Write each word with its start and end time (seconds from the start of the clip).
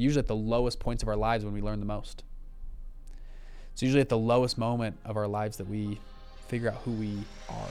usually 0.00 0.20
at 0.20 0.26
the 0.26 0.36
lowest 0.36 0.80
points 0.80 1.02
of 1.02 1.08
our 1.08 1.16
lives 1.16 1.44
when 1.44 1.52
we 1.52 1.60
learn 1.60 1.80
the 1.80 1.86
most. 1.86 2.24
It's 3.72 3.82
usually 3.82 4.00
at 4.00 4.08
the 4.08 4.18
lowest 4.18 4.58
moment 4.58 4.96
of 5.04 5.16
our 5.16 5.28
lives 5.28 5.56
that 5.58 5.68
we 5.68 6.00
figure 6.48 6.70
out 6.70 6.76
who 6.84 6.92
we 6.92 7.18
are. 7.48 7.68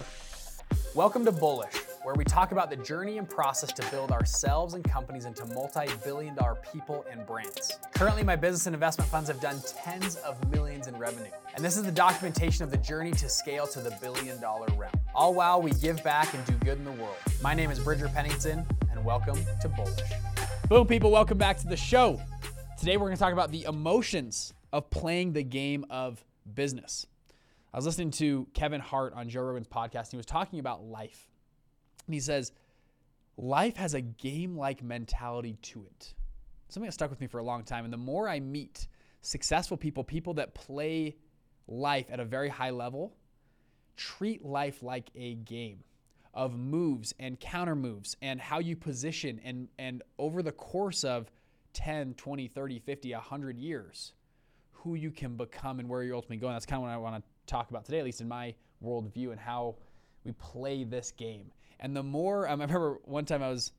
Welcome 0.96 1.26
to 1.26 1.32
Bullish, 1.32 1.76
where 2.04 2.16
we 2.16 2.24
talk 2.24 2.52
about 2.52 2.70
the 2.70 2.76
journey 2.76 3.18
and 3.18 3.28
process 3.28 3.72
to 3.74 3.92
build 3.92 4.12
ourselves 4.12 4.76
and 4.76 4.84
companies 4.84 5.26
into 5.26 5.46
multi 5.48 5.88
billion 6.04 6.36
dollar 6.36 6.58
people 6.72 7.06
and 7.12 7.26
brands. 7.26 7.78
Currently, 7.94 8.24
my 8.24 8.36
business 8.36 8.68
and 8.68 8.74
investment 8.74 9.10
funds 9.10 9.28
have 9.30 9.40
done 9.40 9.60
tens 9.84 10.16
of 10.18 10.52
millions 10.52 10.88
in 10.88 10.98
revenue. 10.98 11.32
And 11.56 11.66
this 11.66 11.78
is 11.78 11.84
the 11.84 11.92
documentation 11.92 12.64
of 12.64 12.72
the 12.72 12.78
journey 12.78 13.12
to 13.12 13.30
scale 13.30 13.68
to 13.68 13.82
the 13.82 13.96
billion 14.02 14.40
dollar 14.40 14.68
realm. 14.78 14.94
All 15.16 15.34
while 15.34 15.62
we 15.62 15.72
give 15.72 16.04
back 16.04 16.34
and 16.34 16.46
do 16.46 16.54
good 16.66 16.78
in 16.78 16.86
the 16.86 16.92
world. 16.92 17.18
My 17.42 17.54
name 17.54 17.72
is 17.72 17.80
Bridger 17.80 18.10
Pennington, 18.10 18.66
and 18.92 19.04
welcome 19.04 19.40
to 19.62 19.70
Bullish. 19.70 20.49
Boom, 20.70 20.86
people, 20.86 21.10
welcome 21.10 21.40
back 21.40 21.58
to 21.58 21.68
the 21.68 21.76
show. 21.76 22.22
Today, 22.78 22.96
we're 22.96 23.08
going 23.08 23.18
to 23.18 23.20
talk 23.20 23.34
about 23.34 23.50
the 23.52 23.64
emotions 23.64 24.54
of 24.72 24.88
playing 24.92 25.34
the 25.34 25.42
game 25.42 25.84
of 25.90 26.24
business. 26.54 27.08
I 27.74 27.78
was 27.78 27.88
listening 27.88 28.12
to 28.12 28.48
Kevin 28.54 28.80
Hart 28.80 29.14
on 29.16 29.30
Joe 29.30 29.42
Rogan's 29.42 29.68
podcast. 29.68 30.02
And 30.02 30.12
he 30.12 30.18
was 30.18 30.28
talking 30.28 30.60
about 30.60 30.84
life. 30.84 31.28
And 32.06 32.14
he 32.14 32.20
says, 32.20 32.52
life 33.36 33.78
has 33.78 33.96
a 33.96 34.02
game 34.02 34.56
like 34.56 34.84
mentality 34.84 35.58
to 35.64 35.88
it. 35.88 36.14
Something 36.68 36.88
that 36.88 36.94
stuck 36.94 37.10
with 37.10 37.20
me 37.20 37.26
for 37.26 37.40
a 37.40 37.44
long 37.44 37.64
time. 37.64 37.84
And 37.84 37.92
the 37.92 37.98
more 37.98 38.30
I 38.30 38.40
meet 38.40 38.88
successful 39.24 39.76
people, 39.76 40.04
people 40.04 40.36
that 40.36 40.54
play 40.54 41.16
life 41.68 42.06
at 42.12 42.20
a 42.20 42.26
very 42.26 42.48
high 42.48 42.70
level, 42.70 43.16
treat 43.98 44.46
life 44.46 44.84
like 44.84 45.10
a 45.16 45.34
game 45.34 45.80
of 46.34 46.58
moves 46.58 47.14
and 47.20 47.40
counter 47.40 47.76
moves 47.76 48.16
and 48.22 48.40
how 48.40 48.60
you 48.60 48.76
position 48.76 49.40
and 49.44 49.68
and 49.78 50.04
over 50.18 50.42
the 50.44 50.52
course 50.52 51.04
of 51.04 51.32
10, 51.74 52.16
20, 52.16 52.48
30, 52.48 52.80
50, 52.80 53.14
100 53.14 53.60
years, 53.60 54.14
who 54.72 54.96
you 54.96 55.12
can 55.12 55.36
become 55.36 55.80
and 55.80 55.88
where 55.88 56.04
you're 56.04 56.16
ultimately 56.16 56.38
going. 56.38 56.54
That's 56.54 56.66
kind 56.66 56.78
of 56.78 56.84
what 56.84 56.92
I 56.92 56.98
want 56.98 57.16
to 57.16 57.24
talk 57.46 57.70
about 57.70 57.86
today, 57.86 58.00
at 58.00 58.06
least 58.06 58.22
in 58.22 58.28
my 58.28 58.56
worldview, 58.84 59.32
and 59.32 59.40
how 59.40 59.76
we 60.24 60.32
play 60.34 60.84
this 60.84 61.12
game. 61.12 61.52
And 61.80 61.96
the 61.96 62.04
more 62.04 62.48
um, 62.48 62.62
I 62.62 62.66
remember 62.66 63.00
one 63.06 63.26
time 63.26 63.44
I 63.44 63.50
was, 63.50 63.72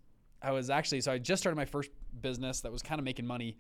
I 0.42 0.52
was 0.52 0.70
actually 0.70 1.00
so 1.00 1.12
I 1.12 1.18
just 1.18 1.42
started 1.42 1.56
my 1.56 1.64
first 1.64 1.90
business 2.20 2.60
that 2.60 2.72
was 2.72 2.82
kind 2.82 2.98
of 2.98 3.04
making 3.04 3.26
money, 3.26 3.56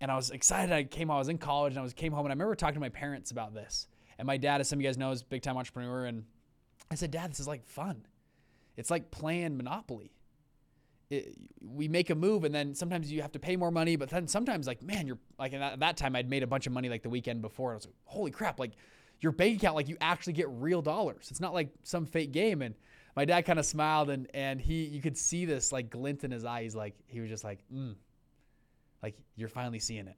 and 0.00 0.10
I 0.10 0.16
was 0.16 0.30
excited. 0.30 0.72
I 0.72 0.84
came, 0.84 1.10
I 1.10 1.18
was 1.18 1.28
in 1.28 1.38
college, 1.38 1.72
and 1.72 1.80
I 1.80 1.82
was 1.82 1.92
came 1.92 2.12
home, 2.12 2.26
and 2.26 2.32
I 2.32 2.34
remember 2.34 2.54
talking 2.54 2.74
to 2.74 2.80
my 2.80 2.88
parents 2.88 3.30
about 3.30 3.54
this. 3.54 3.88
And 4.18 4.26
my 4.26 4.36
dad, 4.36 4.60
as 4.60 4.68
some 4.68 4.78
of 4.78 4.82
you 4.82 4.88
guys 4.88 4.96
know, 4.96 5.10
is 5.10 5.22
a 5.22 5.24
big 5.24 5.42
time 5.42 5.56
entrepreneur, 5.56 6.04
and 6.04 6.24
I 6.90 6.94
said, 6.94 7.10
Dad, 7.10 7.30
this 7.30 7.40
is 7.40 7.48
like 7.48 7.64
fun. 7.66 8.06
It's 8.76 8.90
like 8.90 9.10
playing 9.10 9.56
Monopoly. 9.56 10.12
It, 11.10 11.36
we 11.60 11.86
make 11.86 12.10
a 12.10 12.14
move 12.14 12.44
and 12.44 12.54
then 12.54 12.74
sometimes 12.74 13.12
you 13.12 13.22
have 13.22 13.32
to 13.32 13.38
pay 13.38 13.56
more 13.56 13.70
money, 13.70 13.96
but 13.96 14.08
then 14.08 14.26
sometimes 14.26 14.66
like, 14.66 14.82
man, 14.82 15.06
you're 15.06 15.18
like, 15.38 15.52
at 15.52 15.80
that 15.80 15.96
time 15.96 16.16
I'd 16.16 16.30
made 16.30 16.42
a 16.42 16.46
bunch 16.46 16.66
of 16.66 16.72
money 16.72 16.88
like 16.88 17.02
the 17.02 17.10
weekend 17.10 17.42
before. 17.42 17.70
And 17.70 17.74
I 17.74 17.78
was 17.78 17.86
like, 17.86 17.94
holy 18.04 18.30
crap, 18.30 18.58
like 18.58 18.72
your 19.20 19.32
bank 19.32 19.58
account, 19.58 19.76
like 19.76 19.88
you 19.88 19.96
actually 20.00 20.32
get 20.32 20.48
real 20.48 20.82
dollars. 20.82 21.28
It's 21.30 21.40
not 21.40 21.52
like 21.52 21.68
some 21.82 22.06
fake 22.06 22.32
game. 22.32 22.62
And 22.62 22.74
my 23.16 23.24
dad 23.24 23.42
kind 23.42 23.58
of 23.58 23.66
smiled 23.66 24.10
and, 24.10 24.28
and 24.34 24.60
he, 24.60 24.84
you 24.84 25.00
could 25.00 25.16
see 25.16 25.44
this 25.44 25.72
like 25.72 25.90
glint 25.90 26.24
in 26.24 26.30
his 26.30 26.44
eyes. 26.44 26.74
Like 26.74 26.94
he 27.06 27.20
was 27.20 27.28
just 27.28 27.44
like, 27.44 27.60
mm, 27.72 27.94
like 29.02 29.14
you're 29.36 29.48
finally 29.48 29.78
seeing 29.78 30.08
it. 30.08 30.16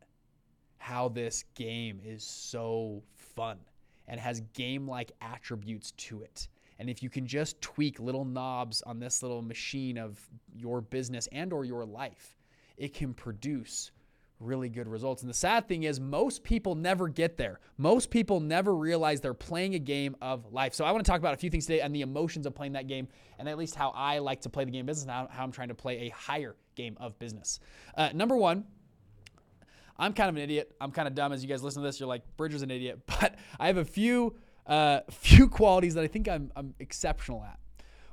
How 0.78 1.08
this 1.08 1.44
game 1.54 2.00
is 2.04 2.22
so 2.22 3.02
fun 3.16 3.58
and 4.06 4.20
has 4.20 4.40
game 4.54 4.88
like 4.88 5.12
attributes 5.20 5.90
to 5.92 6.22
it. 6.22 6.48
And 6.78 6.90
if 6.90 7.02
you 7.02 7.10
can 7.10 7.26
just 7.26 7.60
tweak 7.60 7.98
little 8.00 8.24
knobs 8.24 8.82
on 8.82 8.98
this 8.98 9.22
little 9.22 9.42
machine 9.42 9.98
of 9.98 10.20
your 10.54 10.80
business 10.80 11.28
and 11.32 11.52
or 11.52 11.64
your 11.64 11.84
life, 11.84 12.36
it 12.76 12.92
can 12.92 13.14
produce 13.14 13.92
really 14.40 14.68
good 14.68 14.88
results. 14.88 15.22
And 15.22 15.30
the 15.30 15.34
sad 15.34 15.66
thing 15.66 15.84
is 15.84 15.98
most 15.98 16.42
people 16.42 16.74
never 16.74 17.08
get 17.08 17.36
there. 17.36 17.60
Most 17.78 18.10
people 18.10 18.40
never 18.40 18.74
realize 18.74 19.20
they're 19.20 19.34
playing 19.34 19.74
a 19.74 19.78
game 19.78 20.16
of 20.20 20.52
life. 20.52 20.74
So 20.74 20.84
I 20.84 20.92
want 20.92 21.04
to 21.04 21.10
talk 21.10 21.20
about 21.20 21.34
a 21.34 21.38
few 21.38 21.50
things 21.50 21.66
today 21.66 21.80
and 21.80 21.94
the 21.94 22.02
emotions 22.02 22.46
of 22.46 22.54
playing 22.54 22.72
that 22.72 22.86
game 22.86 23.08
and 23.38 23.48
at 23.48 23.56
least 23.56 23.74
how 23.74 23.90
I 23.90 24.18
like 24.18 24.42
to 24.42 24.50
play 24.50 24.64
the 24.64 24.70
game 24.70 24.82
of 24.82 24.86
business 24.86 25.04
and 25.04 25.28
how, 25.30 25.42
I'm 25.42 25.52
trying 25.52 25.68
to 25.68 25.74
play 25.74 26.06
a 26.06 26.08
higher 26.10 26.56
game 26.74 26.96
of 27.00 27.18
business. 27.18 27.60
Uh, 27.96 28.10
number 28.12 28.36
one, 28.36 28.64
I'm 29.98 30.12
kind 30.12 30.28
of 30.28 30.36
an 30.36 30.42
idiot. 30.42 30.74
I'm 30.80 30.90
kind 30.90 31.08
of 31.08 31.14
dumb. 31.14 31.32
As 31.32 31.42
you 31.42 31.48
guys 31.48 31.62
listen 31.62 31.80
to 31.80 31.88
this, 31.88 31.98
you're 31.98 32.08
like, 32.08 32.22
Bridger's 32.36 32.62
an 32.62 32.70
idiot. 32.70 33.00
But 33.20 33.36
I 33.58 33.68
have 33.68 33.78
a 33.78 33.84
few 33.84 34.36
uh, 34.66 35.00
few 35.10 35.48
qualities 35.48 35.94
that 35.94 36.04
I 36.04 36.08
think 36.08 36.28
I'm, 36.28 36.50
I'm 36.56 36.74
exceptional 36.78 37.42
at. 37.44 37.58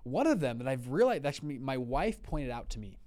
One 0.04 0.28
of 0.28 0.40
them 0.40 0.60
that 0.60 0.68
I've 0.68 0.90
realized, 0.90 1.26
actually, 1.26 1.58
my 1.60 1.78
wife 1.78 2.22
pointed 2.22 2.52
out 2.52 2.70
to 2.72 2.80
me. 2.80 3.00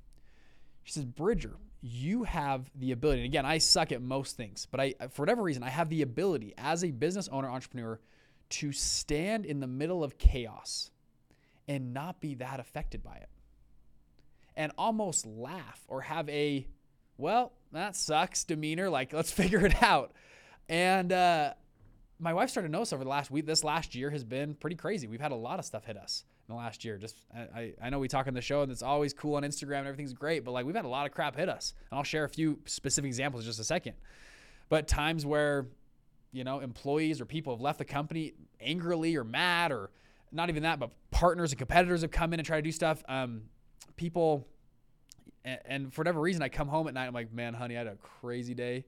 She 0.84 0.92
says, 0.92 1.04
Bridger, 1.04 1.56
you 1.82 2.24
have 2.24 2.70
the 2.74 2.92
ability. 2.92 3.20
And 3.20 3.26
again, 3.26 3.44
I 3.44 3.58
suck 3.58 3.92
at 3.92 4.00
most 4.00 4.36
things, 4.36 4.66
but 4.70 4.80
I, 4.80 4.94
for 5.10 5.22
whatever 5.22 5.42
reason, 5.42 5.62
I 5.62 5.68
have 5.68 5.88
the 5.88 6.02
ability 6.02 6.54
as 6.56 6.82
a 6.84 6.90
business 6.90 7.28
owner, 7.28 7.50
entrepreneur, 7.50 8.00
to 8.48 8.72
stand 8.72 9.44
in 9.44 9.60
the 9.60 9.66
middle 9.66 10.02
of 10.02 10.18
chaos 10.18 10.90
and 11.68 11.92
not 11.92 12.20
be 12.20 12.36
that 12.36 12.60
affected 12.60 13.02
by 13.02 13.16
it. 13.16 13.28
And 14.56 14.72
almost 14.78 15.26
laugh 15.26 15.82
or 15.88 16.02
have 16.02 16.28
a, 16.28 16.66
well, 17.18 17.52
that 17.72 17.94
sucks 17.94 18.44
demeanor. 18.44 18.88
Like, 18.88 19.12
let's 19.12 19.32
figure 19.42 19.64
it 19.66 19.82
out. 19.82 20.12
And 20.68 21.12
uh, 21.12 21.54
my 22.19 22.32
wife 22.32 22.50
started 22.50 22.69
to 22.69 22.72
notice 22.72 22.93
over 22.93 23.04
the 23.04 23.10
last 23.10 23.31
week, 23.31 23.47
this 23.47 23.62
last 23.62 23.94
year 23.94 24.10
has 24.10 24.25
been 24.25 24.54
pretty 24.54 24.77
crazy. 24.77 25.06
We've 25.06 25.21
had 25.21 25.32
a 25.32 25.37
lot 25.37 25.59
of 25.59 25.65
stuff 25.65 25.84
hit 25.84 25.97
us 25.97 26.25
in 26.49 26.54
the 26.54 26.59
last 26.59 26.84
year. 26.84 26.97
Just 26.97 27.16
I, 27.34 27.75
I 27.82 27.91
know 27.91 27.99
we 27.99 28.09
talk 28.09 28.27
on 28.27 28.34
the 28.34 28.41
show 28.41 28.62
and 28.62 28.72
it's 28.72 28.82
always 28.82 29.12
cool 29.12 29.34
on 29.34 29.43
Instagram 29.43 29.81
and 29.81 29.88
everything's 29.88 30.15
great, 30.15 30.44
but 30.44 30.53
like 30.53 30.65
we've 30.65 30.75
had 30.75 30.84
a 30.84 30.88
lot 30.88 31.06
of 31.06 31.12
crap 31.12 31.37
hit 31.37 31.49
us. 31.49 31.75
And 31.91 31.99
I'll 31.99 32.04
share 32.04 32.25
a 32.25 32.28
few 32.28 32.59
specific 32.65 33.09
examples 33.09 33.44
in 33.44 33.50
just 33.50 33.60
a 33.60 33.65
second. 33.65 33.94
But 34.69 34.88
times 34.88 35.27
where, 35.27 35.66
you 36.32 36.43
know, 36.43 36.60
employees 36.60 37.21
or 37.21 37.27
people 37.27 37.54
have 37.54 37.60
left 37.60 37.78
the 37.78 37.84
company 37.84 38.33
angrily 38.60 39.16
or 39.16 39.25
mad 39.25 39.71
or 39.71 39.91
not 40.33 40.48
even 40.48 40.62
that, 40.62 40.78
but 40.78 40.91
partners 41.10 41.53
and 41.53 41.59
competitors 41.59 42.03
have 42.03 42.10
come 42.10 42.33
in 42.33 42.41
and 42.41 42.47
try 42.47 42.56
to 42.56 42.62
do 42.62 42.72
stuff. 42.72 43.03
Um, 43.09 43.43
people, 43.97 44.47
and, 45.44 45.60
and 45.66 45.94
for 45.94 46.00
whatever 46.00 46.21
reason, 46.21 46.43
I 46.43 46.48
come 46.48 46.69
home 46.69 46.88
at 46.88 46.94
night. 46.94 47.06
I'm 47.06 47.15
like, 47.15 47.33
man, 47.33 47.54
honey, 47.54 47.77
I 47.77 47.78
had 47.78 47.87
a 47.87 47.97
crazy 47.97 48.54
day 48.54 48.84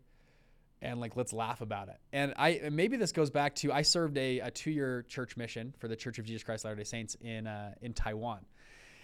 and 0.83 1.01
like 1.01 1.17
let's 1.17 1.33
laugh 1.33 1.61
about 1.61 1.89
it. 1.89 1.97
And 2.13 2.35
I 2.37 2.69
maybe 2.71 2.97
this 2.97 3.13
goes 3.13 3.31
back 3.31 3.55
to 3.57 3.73
I 3.73 3.83
served 3.83 4.17
a, 4.17 4.41
a 4.41 4.51
two 4.51 4.71
year 4.71 5.05
church 5.09 5.37
mission 5.37 5.75
for 5.79 5.89
the 5.89 5.97
Church 5.97 6.19
of 6.19 6.25
Jesus 6.25 6.43
Christ 6.43 6.65
Latter 6.65 6.77
Day 6.77 6.85
Saints 6.85 7.17
in 7.21 7.47
uh, 7.47 7.75
in 7.83 7.93
Taiwan. 7.93 8.41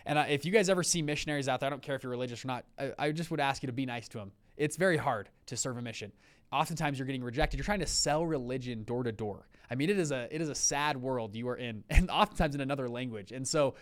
And 0.07 0.19
uh, 0.19 0.27
if 0.29 0.45
you 0.45 0.53
guys 0.53 0.69
ever 0.69 0.83
see 0.83 1.03
missionaries 1.03 1.49
out 1.49 1.61
there, 1.61 1.67
I 1.67 1.71
don't 1.71 1.83
care 1.83 1.97
if 1.97 2.03
you're 2.03 2.11
religious 2.11 2.45
or 2.45 2.49
not, 2.49 2.65
I, 2.79 2.93
I 2.99 3.13
just 3.13 3.31
would 3.31 3.41
ask 3.41 3.63
you 3.63 3.69
to 3.69 3.73
be 3.73 3.87
nice 3.87 4.07
to 4.09 4.19
them. 4.19 4.33
It's 4.57 4.77
very 4.77 4.99
hard 4.99 5.31
to 5.47 5.57
serve 5.57 5.79
a 5.79 5.83
mission. 5.83 6.13
Oftentimes 6.53 6.99
you're 6.99 7.07
getting 7.07 7.25
rejected. 7.25 7.57
You're 7.57 7.65
trying 7.65 7.81
to 7.81 7.87
sell 7.87 8.25
religion 8.25 8.85
door 8.85 9.03
to 9.03 9.13
door. 9.13 9.49
I 9.71 9.77
mean, 9.77 9.91
it 9.91 9.99
is 9.99 10.13
a 10.13 10.29
it 10.31 10.41
is 10.41 10.49
a 10.49 10.55
sad 10.55 10.97
world 10.97 11.35
you 11.35 11.49
are 11.49 11.57
in, 11.57 11.85
and 11.91 12.11
oftentimes 12.11 12.55
in 12.55 12.61
another 12.61 12.89
language. 12.89 13.33
And 13.33 13.47
so 13.47 13.75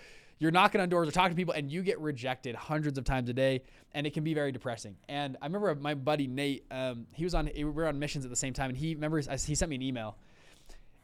you're 0.42 0.50
knocking 0.50 0.80
on 0.80 0.88
doors 0.88 1.06
or 1.06 1.12
talking 1.12 1.30
to 1.30 1.36
people 1.36 1.54
and 1.54 1.70
you 1.70 1.82
get 1.82 2.00
rejected 2.00 2.56
hundreds 2.56 2.98
of 2.98 3.04
times 3.04 3.28
a 3.28 3.32
day 3.32 3.62
and 3.92 4.08
it 4.08 4.12
can 4.12 4.24
be 4.24 4.34
very 4.34 4.50
depressing. 4.50 4.96
And 5.08 5.36
i 5.40 5.46
remember 5.46 5.72
my 5.76 5.94
buddy 5.94 6.26
nate 6.26 6.66
um, 6.72 7.06
he 7.14 7.22
was 7.22 7.32
on 7.32 7.48
we 7.54 7.62
were 7.62 7.86
on 7.86 7.96
missions 8.00 8.24
at 8.24 8.30
the 8.30 8.36
same 8.36 8.52
time 8.52 8.68
and 8.68 8.76
he 8.76 8.96
remembers 8.96 9.28
he 9.44 9.54
sent 9.54 9.70
me 9.70 9.76
an 9.76 9.82
email 9.82 10.16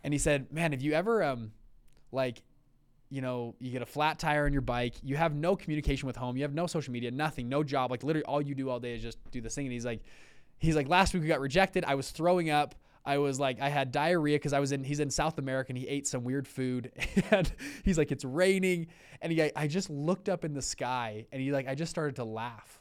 and 0.02 0.12
he 0.12 0.18
said 0.18 0.52
man 0.52 0.72
have 0.72 0.82
you 0.82 0.92
ever 0.92 1.22
um, 1.22 1.52
like 2.10 2.42
you 3.10 3.20
know 3.22 3.54
you 3.60 3.70
get 3.70 3.80
a 3.80 3.86
flat 3.86 4.18
tire 4.18 4.44
on 4.44 4.52
your 4.52 4.60
bike 4.60 4.94
you 5.04 5.14
have 5.14 5.36
no 5.36 5.54
communication 5.54 6.08
with 6.08 6.16
home 6.16 6.36
you 6.36 6.42
have 6.42 6.52
no 6.52 6.66
social 6.66 6.92
media 6.92 7.12
nothing 7.12 7.48
no 7.48 7.62
job 7.62 7.92
like 7.92 8.02
literally 8.02 8.24
all 8.24 8.42
you 8.42 8.56
do 8.56 8.68
all 8.68 8.80
day 8.80 8.96
is 8.96 9.02
just 9.02 9.18
do 9.30 9.40
this 9.40 9.54
thing 9.54 9.66
and 9.66 9.72
he's 9.72 9.86
like 9.86 10.00
he's 10.58 10.74
like 10.74 10.88
last 10.88 11.14
week 11.14 11.22
we 11.22 11.28
got 11.28 11.38
rejected 11.38 11.84
i 11.84 11.94
was 11.94 12.10
throwing 12.10 12.50
up 12.50 12.74
I 13.04 13.18
was 13.18 13.40
like, 13.40 13.60
I 13.60 13.68
had 13.68 13.92
diarrhea 13.92 14.36
because 14.36 14.52
I 14.52 14.60
was 14.60 14.72
in, 14.72 14.84
he's 14.84 15.00
in 15.00 15.10
South 15.10 15.38
America 15.38 15.70
and 15.70 15.78
he 15.78 15.88
ate 15.88 16.06
some 16.06 16.24
weird 16.24 16.46
food. 16.46 16.92
And 17.30 17.50
he's 17.84 17.98
like, 17.98 18.10
it's 18.10 18.24
raining. 18.24 18.86
And 19.20 19.32
he, 19.32 19.50
I 19.54 19.66
just 19.66 19.90
looked 19.90 20.28
up 20.28 20.44
in 20.44 20.54
the 20.54 20.62
sky 20.62 21.26
and 21.30 21.42
he 21.42 21.52
like, 21.52 21.68
I 21.68 21.74
just 21.74 21.90
started 21.90 22.16
to 22.16 22.24
laugh. 22.24 22.80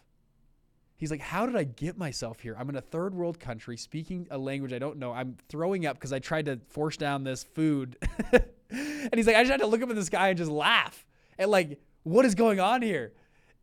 He's 0.96 1.12
like, 1.12 1.22
how 1.22 1.46
did 1.46 1.56
I 1.56 1.64
get 1.64 1.98
myself 1.98 2.40
here? 2.40 2.56
I'm 2.58 2.70
in 2.70 2.76
a 2.76 2.82
third 2.82 3.14
world 3.14 3.40
country 3.40 3.78
speaking 3.78 4.28
a 4.32 4.38
language 4.38 4.74
I 4.74 4.80
don't 4.80 4.98
know. 4.98 5.12
I'm 5.12 5.38
throwing 5.50 5.86
up 5.86 5.96
because 5.96 6.14
I 6.14 6.20
tried 6.20 6.46
to 6.46 6.60
force 6.70 6.98
down 6.98 7.24
this 7.24 7.44
food. 7.44 7.98
and 8.32 9.14
he's 9.14 9.28
like, 9.28 9.36
I 9.36 9.42
just 9.42 9.52
had 9.52 9.60
to 9.62 9.68
look 9.68 9.82
up 9.82 9.90
in 9.90 9.96
the 9.96 10.06
sky 10.06 10.30
and 10.30 10.38
just 10.38 10.52
laugh. 10.52 11.06
And 11.38 11.52
like, 11.52 11.80
what 12.04 12.26
is 12.26 12.36
going 12.36 12.60
on 12.60 12.82
here? 12.82 13.14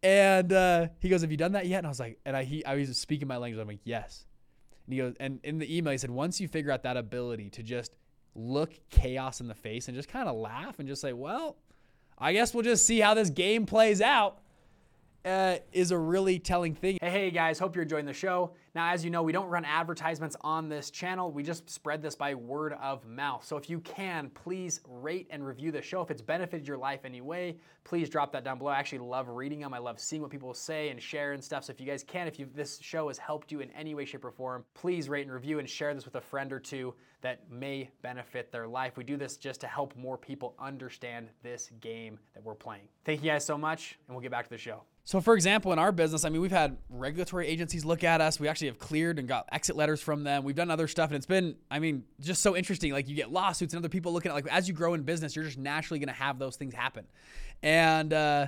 And 0.05 0.52
uh, 0.52 0.88
he 1.00 1.08
goes, 1.08 1.23
Have 1.23 1.31
you 1.31 1.38
done 1.38 1.52
that 1.52 1.67
yet? 1.67 1.78
And 1.78 1.87
I 1.87 1.90
was 1.90 1.99
like, 1.99 2.20
and 2.26 2.37
I 2.37 2.44
he 2.44 2.64
I 2.64 2.75
was 2.75 2.96
speaking 2.99 3.26
my 3.26 3.38
language. 3.38 3.61
I'm 3.61 3.67
like, 3.67 3.81
yes. 3.84 4.26
And 4.86 4.92
he 4.94 5.00
goes, 5.00 5.14
and 5.19 5.40
in 5.42 5.58
the 5.58 5.76
email, 5.76 5.92
he 5.92 5.98
said, 5.98 6.10
once 6.10 6.40
you 6.40 6.48
figure 6.48 6.70
out 6.70 6.82
that 6.82 6.96
ability 6.96 7.50
to 7.50 7.62
just 7.62 7.96
look 8.34 8.72
chaos 8.90 9.40
in 9.40 9.48
the 9.48 9.54
face 9.54 9.88
and 9.88 9.96
just 9.96 10.08
kind 10.08 10.28
of 10.28 10.36
laugh 10.36 10.78
and 10.78 10.88
just 10.88 11.00
say, 11.00 11.12
well, 11.12 11.56
I 12.19 12.32
guess 12.32 12.54
we'll 12.54 12.64
just 12.64 12.86
see 12.86 13.00
how 13.00 13.14
this 13.14 13.31
game 13.31 13.66
plays 13.66 14.00
out. 14.00 14.38
Uh, 15.25 15.56
is 15.73 15.91
a 15.91 15.99
really 15.99 16.38
telling 16.38 16.75
thing. 16.75 16.99
Hey, 17.00 17.11
hey 17.11 17.31
guys, 17.31 17.59
hope 17.59 17.75
you're 17.75 17.82
enjoying 17.82 18.06
the 18.06 18.12
show. 18.12 18.53
Now, 18.75 18.91
as 18.93 19.05
you 19.05 19.11
know, 19.11 19.23
we 19.23 19.32
don't 19.32 19.49
run 19.49 19.65
advertisements 19.65 20.37
on 20.41 20.69
this 20.69 20.91
channel. 20.91 21.31
We 21.31 21.43
just 21.43 21.71
spread 21.71 22.03
this 22.03 22.15
by 22.15 22.35
word 22.35 22.75
of 22.82 23.06
mouth. 23.06 23.44
So 23.44 23.56
if 23.56 23.71
you 23.71 23.81
can, 23.81 24.31
please 24.31 24.81
rate 24.88 25.29
and 25.31 25.47
review 25.47 25.71
the 25.71 25.81
show. 25.81 26.03
If 26.03 26.11
it's 26.11 26.23
benefited 26.23 26.67
your 26.67 26.76
life 26.76 27.05
anyway, 27.05 27.56
please 27.85 28.11
drop 28.11 28.32
that 28.32 28.44
down 28.44 28.59
below. 28.59 28.73
I 28.73 28.79
actually 28.79 28.99
love 28.99 29.29
reading 29.29 29.61
them. 29.61 29.73
I 29.73 29.79
love 29.79 30.00
seeing 30.00 30.23
what 30.23 30.31
people 30.31 30.53
say 30.55 30.88
and 30.88 31.00
share 31.00 31.32
and 31.32 31.43
stuff. 31.43 31.65
So 31.65 31.73
if 31.73 31.81
you 31.81 31.87
guys 31.87 32.03
can, 32.03 32.26
if 32.26 32.37
this 32.55 32.79
show 32.81 33.09
has 33.09 33.19
helped 33.19 33.53
you 33.53 33.61
in 33.61 33.71
any 33.71 33.94
way, 33.94 34.05
shape, 34.05 34.25
or 34.25 34.32
form, 34.32 34.65
please 34.75 35.09
rate 35.09 35.23
and 35.23 35.32
review 35.32 35.59
and 35.61 35.69
share 35.69 35.94
this 35.94 36.05
with 36.05 36.17
a 36.17 36.21
friend 36.21 36.53
or 36.53 36.59
two 36.59 36.94
that 37.21 37.50
may 37.50 37.88
benefit 38.03 38.53
their 38.53 38.67
life. 38.67 38.97
We 38.97 39.05
do 39.05 39.17
this 39.17 39.37
just 39.37 39.61
to 39.62 39.67
help 39.67 39.97
more 39.97 40.19
people 40.19 40.55
understand 40.59 41.29
this 41.43 41.71
game 41.81 42.19
that 42.35 42.43
we're 42.43 42.55
playing. 42.55 42.88
Thank 43.05 43.23
you 43.23 43.31
guys 43.31 43.47
so 43.47 43.56
much, 43.56 43.99
and 44.06 44.15
we'll 44.15 44.23
get 44.23 44.31
back 44.31 44.44
to 44.44 44.50
the 44.50 44.59
show. 44.59 44.82
So, 45.06 45.20
for 45.20 45.34
example, 45.34 45.70
in 45.74 45.78
our 45.78 45.92
business, 45.92 46.24
I 46.24 46.30
mean, 46.30 46.40
we've 46.40 46.50
had 46.50 46.78
regulatory 46.88 47.46
agencies 47.46 47.84
look 47.84 48.02
at 48.04 48.22
us. 48.22 48.40
We 48.40 48.48
actually 48.48 48.68
have 48.68 48.78
cleared 48.78 49.18
and 49.18 49.28
got 49.28 49.46
exit 49.52 49.76
letters 49.76 50.00
from 50.00 50.24
them. 50.24 50.44
We've 50.44 50.56
done 50.56 50.70
other 50.70 50.88
stuff, 50.88 51.10
and 51.10 51.16
it's 51.16 51.26
been, 51.26 51.56
I 51.70 51.78
mean, 51.78 52.04
just 52.20 52.40
so 52.40 52.56
interesting. 52.56 52.90
Like, 52.90 53.06
you 53.06 53.14
get 53.14 53.30
lawsuits 53.30 53.74
and 53.74 53.82
other 53.82 53.90
people 53.90 54.14
looking 54.14 54.30
at, 54.30 54.34
like, 54.34 54.46
as 54.46 54.66
you 54.66 54.72
grow 54.72 54.94
in 54.94 55.02
business, 55.02 55.36
you're 55.36 55.44
just 55.44 55.58
naturally 55.58 55.98
going 55.98 56.08
to 56.08 56.14
have 56.14 56.38
those 56.38 56.56
things 56.56 56.72
happen. 56.72 57.04
And 57.62 58.14
uh, 58.14 58.46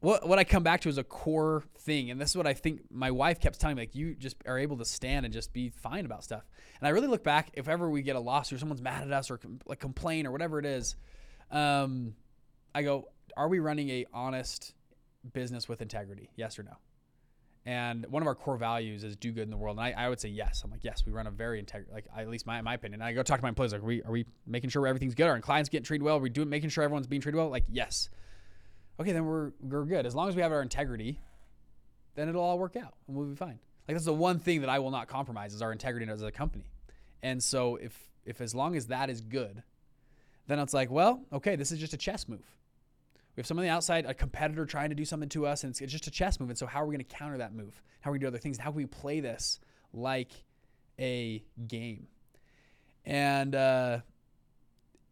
what 0.00 0.28
what 0.28 0.38
I 0.38 0.44
come 0.44 0.62
back 0.62 0.82
to 0.82 0.90
is 0.90 0.98
a 0.98 1.04
core 1.04 1.64
thing, 1.78 2.10
and 2.10 2.20
this 2.20 2.28
is 2.28 2.36
what 2.36 2.46
I 2.46 2.52
think 2.52 2.82
my 2.90 3.10
wife 3.10 3.40
kept 3.40 3.58
telling 3.58 3.76
me, 3.76 3.82
like, 3.82 3.94
you 3.94 4.14
just 4.14 4.36
are 4.46 4.58
able 4.58 4.76
to 4.76 4.84
stand 4.84 5.24
and 5.24 5.32
just 5.32 5.54
be 5.54 5.70
fine 5.70 6.04
about 6.04 6.22
stuff. 6.22 6.44
And 6.78 6.86
I 6.86 6.90
really 6.90 7.08
look 7.08 7.24
back, 7.24 7.52
if 7.54 7.68
ever 7.68 7.88
we 7.88 8.02
get 8.02 8.16
a 8.16 8.20
lawsuit, 8.20 8.56
or 8.56 8.60
someone's 8.60 8.82
mad 8.82 9.02
at 9.02 9.12
us, 9.12 9.30
or 9.30 9.40
like 9.64 9.80
complain, 9.80 10.26
or 10.26 10.30
whatever 10.30 10.58
it 10.58 10.66
is, 10.66 10.94
um, 11.50 12.16
I 12.74 12.82
go, 12.82 13.08
are 13.34 13.48
we 13.48 13.60
running 13.60 13.88
a 13.88 14.04
honest 14.12 14.74
business 15.32 15.68
with 15.68 15.82
integrity? 15.82 16.30
Yes 16.36 16.58
or 16.58 16.62
no? 16.62 16.76
And 17.66 18.06
one 18.06 18.22
of 18.22 18.28
our 18.28 18.36
core 18.36 18.56
values 18.56 19.02
is 19.02 19.16
do 19.16 19.32
good 19.32 19.42
in 19.42 19.50
the 19.50 19.56
world. 19.56 19.76
And 19.76 19.84
I, 19.84 20.04
I 20.04 20.08
would 20.08 20.20
say 20.20 20.28
yes. 20.28 20.62
I'm 20.64 20.70
like, 20.70 20.84
yes, 20.84 21.04
we 21.04 21.10
run 21.10 21.26
a 21.26 21.32
very 21.32 21.58
integrity, 21.58 21.92
like 21.92 22.06
at 22.16 22.28
least 22.28 22.46
my, 22.46 22.62
my 22.62 22.74
opinion. 22.74 23.00
And 23.00 23.08
I 23.08 23.12
go 23.12 23.24
talk 23.24 23.40
to 23.40 23.42
my 23.42 23.48
employees, 23.48 23.72
like, 23.72 23.82
are 23.82 23.86
we, 23.86 24.02
are 24.04 24.12
we 24.12 24.24
making 24.46 24.70
sure 24.70 24.86
everything's 24.86 25.16
good? 25.16 25.26
Are 25.26 25.32
our 25.32 25.40
clients 25.40 25.68
getting 25.68 25.84
treated 25.84 26.04
well? 26.04 26.18
Are 26.18 26.20
we 26.20 26.30
doing, 26.30 26.48
making 26.48 26.70
sure 26.70 26.84
everyone's 26.84 27.08
being 27.08 27.20
treated 27.20 27.36
well? 27.36 27.48
Like, 27.48 27.64
yes. 27.68 28.08
Okay, 29.00 29.10
then 29.10 29.26
we're, 29.26 29.50
we're 29.60 29.84
good. 29.84 30.06
As 30.06 30.14
long 30.14 30.28
as 30.28 30.36
we 30.36 30.42
have 30.42 30.52
our 30.52 30.62
integrity, 30.62 31.18
then 32.14 32.28
it'll 32.28 32.42
all 32.42 32.56
work 32.56 32.76
out 32.76 32.94
and 33.08 33.16
we'll 33.16 33.26
be 33.26 33.34
fine. 33.34 33.58
Like 33.88 33.96
that's 33.96 34.04
the 34.04 34.14
one 34.14 34.38
thing 34.38 34.60
that 34.60 34.70
I 34.70 34.78
will 34.78 34.92
not 34.92 35.08
compromise 35.08 35.52
is 35.52 35.60
our 35.60 35.72
integrity 35.72 36.08
as 36.08 36.22
a 36.22 36.30
company. 36.30 36.70
And 37.22 37.42
so 37.42 37.76
if, 37.76 37.98
if 38.24 38.40
as 38.40 38.54
long 38.54 38.76
as 38.76 38.86
that 38.86 39.10
is 39.10 39.20
good, 39.20 39.64
then 40.46 40.60
it's 40.60 40.72
like, 40.72 40.88
well, 40.88 41.20
okay, 41.32 41.56
this 41.56 41.72
is 41.72 41.80
just 41.80 41.94
a 41.94 41.96
chess 41.96 42.28
move 42.28 42.44
we 43.36 43.42
have 43.42 43.46
someone 43.46 43.64
on 43.64 43.68
the 43.68 43.74
outside, 43.74 44.06
a 44.06 44.14
competitor 44.14 44.64
trying 44.64 44.88
to 44.88 44.94
do 44.94 45.04
something 45.04 45.28
to 45.28 45.46
us, 45.46 45.62
and 45.62 45.70
it's, 45.70 45.82
it's 45.82 45.92
just 45.92 46.06
a 46.06 46.10
chess 46.10 46.40
move. 46.40 46.48
And 46.48 46.58
so, 46.58 46.66
how 46.66 46.82
are 46.82 46.86
we 46.86 46.94
going 46.94 47.04
to 47.04 47.16
counter 47.16 47.38
that 47.38 47.54
move? 47.54 47.82
How 48.00 48.10
are 48.10 48.12
we 48.12 48.18
going 48.18 48.20
to 48.20 48.30
do 48.30 48.36
other 48.36 48.42
things? 48.42 48.56
How 48.56 48.70
can 48.70 48.76
we 48.76 48.86
play 48.86 49.20
this 49.20 49.60
like 49.92 50.30
a 50.98 51.44
game? 51.68 52.06
And 53.04 53.54
uh, 53.54 53.98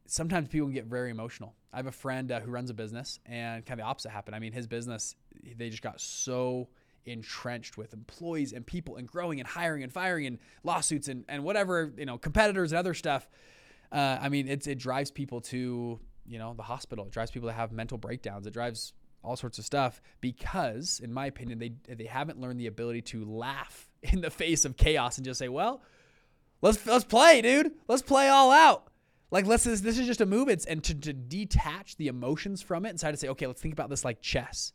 sometimes 0.07 0.49
people 0.49 0.69
get 0.69 0.87
very 0.87 1.11
emotional. 1.11 1.55
I 1.71 1.77
have 1.77 1.87
a 1.87 1.93
friend 1.93 2.33
uh, 2.33 2.41
who 2.41 2.51
runs 2.51 2.71
a 2.71 2.75
business, 2.75 3.21
and 3.27 3.65
kind 3.67 3.79
of 3.79 3.85
the 3.85 3.91
opposite 3.91 4.11
happened. 4.11 4.35
I 4.35 4.39
mean, 4.39 4.53
his 4.53 4.67
business, 4.67 5.17
they 5.57 5.69
just 5.69 5.83
got 5.83 6.01
so 6.01 6.69
entrenched 7.05 7.77
with 7.77 7.93
employees 7.93 8.55
and 8.55 8.67
people 8.67 8.97
and 8.97 9.07
growing 9.07 9.39
and 9.39 9.47
hiring 9.47 9.83
and 9.83 9.93
firing 9.93 10.27
and 10.27 10.39
lawsuits 10.63 11.09
and, 11.09 11.27
and 11.29 11.45
whatever, 11.45 11.93
you 11.99 12.07
know, 12.07 12.17
competitors 12.17 12.73
and 12.73 12.79
other 12.79 12.95
stuff. 12.95 13.29
Uh, 13.93 14.17
I 14.19 14.31
mean, 14.31 14.49
it's, 14.49 14.67
it 14.67 14.79
drives 14.79 15.11
people 15.11 15.43
to 15.43 16.01
you 16.27 16.39
know, 16.39 16.55
the 16.55 16.63
hospital. 16.63 17.07
It 17.07 17.13
drives 17.13 17.31
people 17.31 17.49
to 17.49 17.55
have 17.55 17.73
mental 17.73 17.99
breakdowns. 17.99 18.47
It 18.47 18.53
drives 18.53 18.93
all 19.23 19.37
sorts 19.37 19.59
of 19.59 19.65
stuff 19.65 20.01
because, 20.21 21.01
in 21.03 21.13
my 21.13 21.27
opinion, 21.27 21.59
they 21.59 21.73
they 21.93 22.05
haven't 22.05 22.41
learned 22.41 22.61
the 22.61 22.67
ability 22.67 23.03
to 23.03 23.25
laugh 23.25 23.89
in 24.03 24.21
the 24.21 24.31
face 24.31 24.65
of 24.65 24.77
chaos 24.77 25.19
and 25.19 25.25
just 25.25 25.39
say, 25.39 25.49
"Well, 25.49 25.83
let's 26.63 26.87
let's 26.87 27.05
play, 27.05 27.43
dude. 27.43 27.73
Let's 27.89 28.03
play 28.03 28.29
all 28.29 28.53
out." 28.53 28.89
Like 29.31 29.47
let's 29.47 29.65
this, 29.65 29.81
this 29.81 29.99
is 29.99 30.07
just 30.07 30.21
a 30.21 30.27
move. 30.27 30.49
It's 30.49 30.67
and 30.67 30.83
to, 30.85 30.95
to 30.95 31.13
detach 31.13 31.97
the 31.97 32.09
emotions 32.09 32.63
from 32.63 32.87
it 32.87 32.91
and 32.91 33.01
try 33.01 33.11
to 33.11 33.17
say, 33.17 33.29
"Okay, 33.29 33.47
let's 33.47 33.61
think 33.61 33.73
about 33.73 33.91
this 33.91 34.05
like 34.05 34.21
chess." 34.21 34.73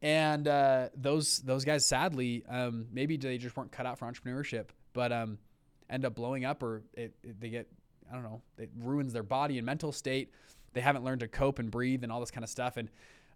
And 0.00 0.46
uh, 0.48 0.88
those 0.94 1.38
those 1.38 1.64
guys, 1.64 1.84
sadly, 1.84 2.44
um, 2.48 2.86
maybe 2.92 3.16
they 3.16 3.38
just 3.38 3.56
weren't 3.56 3.72
cut 3.72 3.86
out 3.86 3.98
for 3.98 4.06
entrepreneurship, 4.10 4.66
but 4.92 5.12
um, 5.12 5.38
end 5.90 6.04
up 6.04 6.14
blowing 6.14 6.44
up, 6.44 6.62
or 6.62 6.82
it, 6.94 7.14
it, 7.22 7.40
they 7.40 7.48
get 7.48 7.68
I 8.10 8.14
don't 8.14 8.22
know, 8.22 8.42
it 8.58 8.70
ruins 8.78 9.12
their 9.12 9.22
body 9.22 9.58
and 9.58 9.66
mental 9.66 9.92
state 9.92 10.30
they 10.74 10.80
haven't 10.80 11.04
learned 11.04 11.20
to 11.20 11.28
cope 11.28 11.58
and 11.58 11.70
breathe 11.70 12.02
and 12.02 12.12
all 12.12 12.20
this 12.20 12.30
kind 12.30 12.44
of 12.44 12.50
stuff. 12.50 12.76
And 12.76 12.90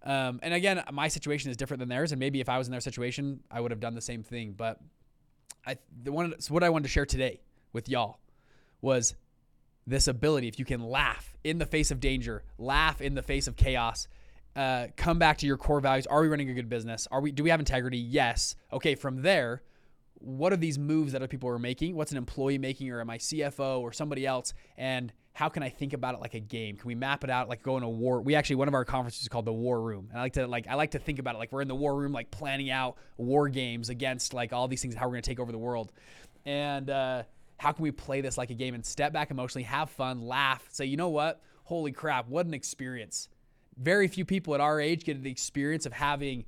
um, 0.04 0.38
and 0.42 0.54
again, 0.54 0.82
my 0.92 1.08
situation 1.08 1.50
is 1.50 1.56
different 1.56 1.80
than 1.80 1.88
theirs, 1.88 2.12
and 2.12 2.20
maybe 2.20 2.40
if 2.40 2.48
I 2.48 2.58
was 2.58 2.68
in 2.68 2.70
their 2.70 2.80
situation, 2.80 3.40
I 3.50 3.60
would 3.60 3.72
have 3.72 3.80
done 3.80 3.94
the 3.94 4.00
same 4.00 4.22
thing. 4.22 4.52
But 4.56 4.78
I 5.66 5.76
the 6.02 6.12
one 6.12 6.40
so 6.40 6.54
what 6.54 6.62
I 6.62 6.70
wanted 6.70 6.84
to 6.84 6.88
share 6.90 7.06
today 7.06 7.40
with 7.72 7.88
y'all 7.88 8.18
was 8.80 9.14
this 9.86 10.06
ability 10.06 10.48
if 10.48 10.58
you 10.58 10.64
can 10.64 10.82
laugh 10.82 11.36
in 11.42 11.58
the 11.58 11.66
face 11.66 11.90
of 11.90 12.00
danger, 12.00 12.44
laugh 12.58 13.00
in 13.00 13.14
the 13.14 13.22
face 13.22 13.48
of 13.48 13.56
chaos, 13.56 14.06
uh, 14.54 14.86
come 14.96 15.18
back 15.18 15.38
to 15.38 15.46
your 15.46 15.56
core 15.56 15.80
values. 15.80 16.06
Are 16.06 16.20
we 16.20 16.28
running 16.28 16.50
a 16.50 16.54
good 16.54 16.68
business? 16.68 17.08
Are 17.10 17.20
we 17.20 17.32
do 17.32 17.42
we 17.42 17.50
have 17.50 17.60
integrity? 17.60 17.98
Yes. 17.98 18.54
Okay, 18.72 18.94
from 18.94 19.22
there, 19.22 19.62
what 20.14 20.52
are 20.52 20.56
these 20.56 20.78
moves 20.78 21.12
that 21.12 21.18
other 21.18 21.28
people 21.28 21.48
are 21.48 21.58
making? 21.58 21.94
What's 21.94 22.12
an 22.12 22.18
employee 22.18 22.58
making 22.58 22.90
or 22.90 23.00
am 23.00 23.10
I 23.10 23.18
CFO 23.18 23.80
or 23.80 23.92
somebody 23.92 24.26
else? 24.26 24.54
And 24.76 25.12
how 25.38 25.48
can 25.48 25.62
I 25.62 25.68
think 25.68 25.92
about 25.92 26.16
it 26.16 26.20
like 26.20 26.34
a 26.34 26.40
game? 26.40 26.76
Can 26.76 26.88
we 26.88 26.96
map 26.96 27.22
it 27.22 27.30
out 27.30 27.48
like 27.48 27.62
going 27.62 27.82
to 27.82 27.88
war? 27.88 28.20
We 28.20 28.34
actually 28.34 28.56
one 28.56 28.66
of 28.66 28.74
our 28.74 28.84
conferences 28.84 29.22
is 29.22 29.28
called 29.28 29.44
the 29.44 29.52
War 29.52 29.80
Room, 29.80 30.08
and 30.10 30.18
I 30.18 30.22
like 30.22 30.32
to 30.32 30.48
like 30.48 30.66
I 30.66 30.74
like 30.74 30.90
to 30.90 30.98
think 30.98 31.20
about 31.20 31.36
it 31.36 31.38
like 31.38 31.52
we're 31.52 31.62
in 31.62 31.68
the 31.68 31.76
war 31.76 31.94
room, 31.94 32.10
like 32.10 32.32
planning 32.32 32.72
out 32.72 32.96
war 33.18 33.48
games 33.48 33.88
against 33.88 34.34
like 34.34 34.52
all 34.52 34.66
these 34.66 34.82
things, 34.82 34.96
how 34.96 35.08
we're 35.08 35.14
to 35.14 35.22
take 35.22 35.38
over 35.38 35.52
the 35.52 35.58
world, 35.58 35.92
and 36.44 36.90
uh, 36.90 37.22
how 37.56 37.70
can 37.70 37.84
we 37.84 37.92
play 37.92 38.20
this 38.20 38.36
like 38.36 38.50
a 38.50 38.54
game 38.54 38.74
and 38.74 38.84
step 38.84 39.12
back 39.12 39.30
emotionally, 39.30 39.62
have 39.62 39.90
fun, 39.90 40.22
laugh, 40.22 40.66
say, 40.72 40.86
you 40.86 40.96
know 40.96 41.10
what? 41.10 41.40
Holy 41.62 41.92
crap, 41.92 42.28
what 42.28 42.44
an 42.44 42.52
experience! 42.52 43.28
Very 43.76 44.08
few 44.08 44.24
people 44.24 44.56
at 44.56 44.60
our 44.60 44.80
age 44.80 45.04
get 45.04 45.22
the 45.22 45.30
experience 45.30 45.86
of 45.86 45.92
having 45.92 46.46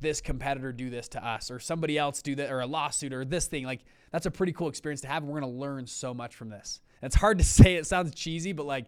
this 0.00 0.20
competitor 0.20 0.72
do 0.72 0.90
this 0.90 1.06
to 1.10 1.24
us 1.24 1.48
or 1.48 1.60
somebody 1.60 1.96
else 1.96 2.20
do 2.22 2.34
that 2.34 2.50
or 2.50 2.58
a 2.58 2.66
lawsuit 2.66 3.12
or 3.12 3.24
this 3.24 3.46
thing 3.46 3.64
like 3.64 3.84
that's 4.12 4.26
a 4.26 4.30
pretty 4.30 4.52
cool 4.52 4.68
experience 4.68 5.00
to 5.00 5.08
have 5.08 5.24
we're 5.24 5.40
going 5.40 5.52
to 5.52 5.58
learn 5.58 5.86
so 5.86 6.14
much 6.14 6.36
from 6.36 6.48
this 6.48 6.80
it's 7.02 7.16
hard 7.16 7.38
to 7.38 7.44
say. 7.60 7.74
It 7.74 7.86
sounds 7.86 8.14
cheesy, 8.14 8.52
but 8.52 8.66
like, 8.66 8.86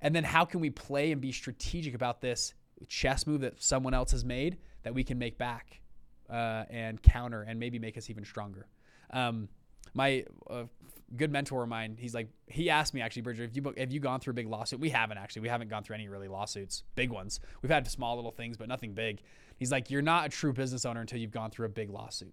and 0.00 0.14
then 0.14 0.24
how 0.24 0.44
can 0.44 0.60
we 0.60 0.70
play 0.70 1.12
and 1.12 1.20
be 1.20 1.32
strategic 1.32 1.94
about 1.94 2.20
this 2.20 2.54
chess 2.86 3.26
move 3.26 3.40
that 3.40 3.60
someone 3.60 3.92
else 3.92 4.12
has 4.12 4.24
made 4.24 4.58
that 4.84 4.94
we 4.94 5.02
can 5.02 5.18
make 5.18 5.36
back 5.36 5.80
uh, 6.30 6.64
and 6.70 7.02
counter 7.02 7.42
and 7.42 7.58
maybe 7.58 7.78
make 7.78 7.98
us 7.98 8.08
even 8.08 8.24
stronger? 8.24 8.68
Um, 9.10 9.48
my 9.94 10.24
uh, 10.48 10.64
good 11.16 11.32
mentor 11.32 11.64
of 11.64 11.68
mine, 11.68 11.96
he's 11.98 12.14
like, 12.14 12.28
he 12.46 12.70
asked 12.70 12.94
me 12.94 13.00
actually, 13.00 13.22
Bridger, 13.22 13.42
have 13.42 13.56
you 13.56 13.74
have 13.76 13.90
you 13.90 14.00
gone 14.00 14.20
through 14.20 14.32
a 14.32 14.34
big 14.34 14.46
lawsuit? 14.46 14.78
We 14.78 14.90
haven't 14.90 15.18
actually. 15.18 15.42
We 15.42 15.48
haven't 15.48 15.68
gone 15.68 15.82
through 15.82 15.96
any 15.96 16.08
really 16.08 16.28
lawsuits, 16.28 16.84
big 16.94 17.10
ones. 17.10 17.40
We've 17.62 17.70
had 17.70 17.88
small 17.88 18.14
little 18.16 18.30
things, 18.30 18.56
but 18.56 18.68
nothing 18.68 18.92
big. 18.92 19.20
He's 19.56 19.72
like, 19.72 19.90
you're 19.90 20.02
not 20.02 20.26
a 20.26 20.28
true 20.28 20.52
business 20.52 20.84
owner 20.84 21.00
until 21.00 21.18
you've 21.18 21.32
gone 21.32 21.50
through 21.50 21.66
a 21.66 21.70
big 21.70 21.90
lawsuit. 21.90 22.32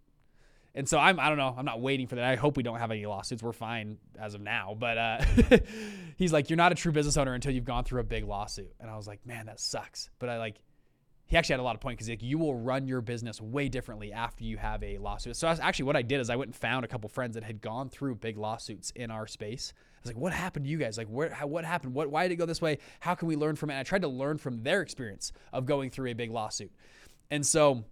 And 0.75 0.87
so 0.87 0.99
I'm, 0.99 1.19
I 1.21 1.29
don't 1.29 1.37
know, 1.37 1.55
I'm 1.57 1.63
not 1.63 1.79
waiting 1.79 2.05
for 2.05 2.15
that. 2.15 2.25
I 2.25 2.35
hope 2.35 2.57
we 2.57 2.63
don't 2.63 2.79
have 2.79 2.91
any 2.91 3.05
lawsuits. 3.05 3.41
We're 3.41 3.53
fine 3.53 3.97
as 4.19 4.33
of 4.35 4.41
now. 4.41 4.75
But 4.77 4.97
uh, 4.97 5.21
he's 6.17 6.33
like, 6.33 6.49
you're 6.49 6.57
not 6.57 6.73
a 6.73 6.75
true 6.75 6.91
business 6.91 7.15
owner 7.15 7.33
until 7.33 7.53
you've 7.53 7.63
gone 7.63 7.85
through 7.85 8.01
a 8.01 8.03
big 8.03 8.25
lawsuit. 8.25 8.73
And 8.81 8.89
I 8.89 8.97
was 8.97 9.07
like, 9.07 9.25
man, 9.25 9.45
that 9.45 9.61
sucks. 9.61 10.09
But 10.19 10.27
I 10.27 10.37
like, 10.37 10.57
he 11.27 11.37
actually 11.37 11.53
had 11.53 11.59
a 11.61 11.63
lot 11.63 11.75
of 11.75 11.81
point 11.81 11.97
because 11.97 12.09
like, 12.09 12.21
you 12.21 12.37
will 12.37 12.55
run 12.55 12.87
your 12.87 12.99
business 12.99 13.39
way 13.39 13.69
differently 13.69 14.11
after 14.11 14.43
you 14.43 14.57
have 14.57 14.83
a 14.83 14.97
lawsuit. 14.97 15.37
So 15.37 15.47
actually 15.47 15.85
what 15.85 15.95
I 15.95 16.01
did 16.01 16.19
is 16.19 16.29
I 16.29 16.35
went 16.35 16.49
and 16.49 16.55
found 16.55 16.83
a 16.83 16.89
couple 16.89 17.09
friends 17.09 17.35
that 17.35 17.43
had 17.43 17.61
gone 17.61 17.89
through 17.89 18.15
big 18.15 18.37
lawsuits 18.37 18.91
in 18.91 19.09
our 19.09 19.27
space. 19.27 19.73
I 19.77 19.99
was 20.03 20.13
like, 20.13 20.21
what 20.21 20.33
happened 20.33 20.65
to 20.65 20.71
you 20.71 20.77
guys? 20.77 20.97
Like, 20.97 21.07
where, 21.07 21.29
how, 21.29 21.47
what 21.47 21.63
happened? 21.63 21.93
What, 21.93 22.11
why 22.11 22.23
did 22.23 22.33
it 22.33 22.35
go 22.35 22.45
this 22.45 22.61
way? 22.61 22.79
How 22.99 23.15
can 23.15 23.29
we 23.29 23.37
learn 23.37 23.55
from 23.55 23.69
it? 23.69 23.73
And 23.73 23.79
I 23.79 23.83
tried 23.83 24.01
to 24.01 24.07
learn 24.09 24.37
from 24.37 24.61
their 24.61 24.81
experience 24.81 25.31
of 25.53 25.65
going 25.65 25.89
through 25.89 26.11
a 26.11 26.13
big 26.13 26.31
lawsuit. 26.31 26.71
And 27.31 27.45
so 27.45 27.85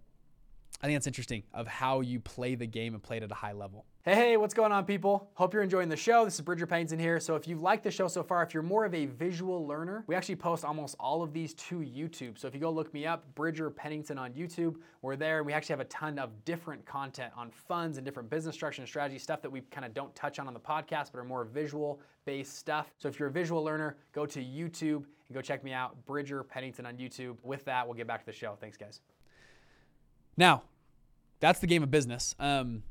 I 0.82 0.86
think 0.86 0.96
that's 0.96 1.06
interesting 1.06 1.44
of 1.54 1.66
how 1.66 2.00
you 2.00 2.20
play 2.20 2.54
the 2.56 2.66
game 2.66 2.94
and 2.94 3.02
play 3.02 3.16
it 3.16 3.22
at 3.22 3.30
a 3.30 3.34
high 3.34 3.52
level. 3.52 3.86
Hey, 4.02 4.14
hey, 4.16 4.36
what's 4.36 4.52
going 4.52 4.70
on, 4.70 4.84
people? 4.84 5.30
Hope 5.32 5.54
you're 5.54 5.62
enjoying 5.62 5.88
the 5.88 5.96
show. 5.96 6.26
This 6.26 6.34
is 6.34 6.42
Bridger 6.42 6.66
Pennington 6.66 6.98
here. 6.98 7.18
So, 7.20 7.36
if 7.36 7.48
you've 7.48 7.62
liked 7.62 7.84
the 7.84 7.90
show 7.90 8.06
so 8.06 8.22
far, 8.22 8.42
if 8.42 8.52
you're 8.52 8.62
more 8.62 8.84
of 8.84 8.92
a 8.92 9.06
visual 9.06 9.66
learner, 9.66 10.04
we 10.06 10.14
actually 10.14 10.36
post 10.36 10.62
almost 10.62 10.94
all 11.00 11.22
of 11.22 11.32
these 11.32 11.54
to 11.54 11.76
YouTube. 11.76 12.36
So, 12.38 12.46
if 12.46 12.54
you 12.54 12.60
go 12.60 12.68
look 12.68 12.92
me 12.92 13.06
up, 13.06 13.34
Bridger 13.34 13.70
Pennington 13.70 14.18
on 14.18 14.34
YouTube, 14.34 14.76
we're 15.00 15.16
there. 15.16 15.42
We 15.42 15.54
actually 15.54 15.72
have 15.72 15.80
a 15.80 15.86
ton 15.86 16.18
of 16.18 16.44
different 16.44 16.84
content 16.84 17.32
on 17.34 17.50
funds 17.50 17.96
and 17.96 18.04
different 18.04 18.28
business 18.28 18.54
structure 18.54 18.82
and 18.82 18.88
strategy 18.88 19.18
stuff 19.18 19.40
that 19.40 19.50
we 19.50 19.62
kind 19.62 19.86
of 19.86 19.94
don't 19.94 20.14
touch 20.14 20.38
on 20.38 20.46
on 20.46 20.52
the 20.52 20.60
podcast, 20.60 21.12
but 21.12 21.18
are 21.18 21.24
more 21.24 21.46
visual 21.46 21.98
based 22.26 22.58
stuff. 22.58 22.92
So, 22.98 23.08
if 23.08 23.18
you're 23.18 23.28
a 23.28 23.32
visual 23.32 23.64
learner, 23.64 23.96
go 24.12 24.26
to 24.26 24.38
YouTube 24.38 25.04
and 25.28 25.32
go 25.32 25.40
check 25.40 25.64
me 25.64 25.72
out, 25.72 26.04
Bridger 26.04 26.44
Pennington 26.44 26.84
on 26.84 26.98
YouTube. 26.98 27.36
With 27.42 27.64
that, 27.64 27.86
we'll 27.86 27.96
get 27.96 28.06
back 28.06 28.20
to 28.20 28.26
the 28.26 28.36
show. 28.36 28.58
Thanks, 28.60 28.76
guys. 28.76 29.00
Now, 30.36 30.62
that's 31.40 31.60
the 31.60 31.66
game 31.66 31.82
of 31.82 31.90
business. 31.90 32.34
Um, 32.38 32.82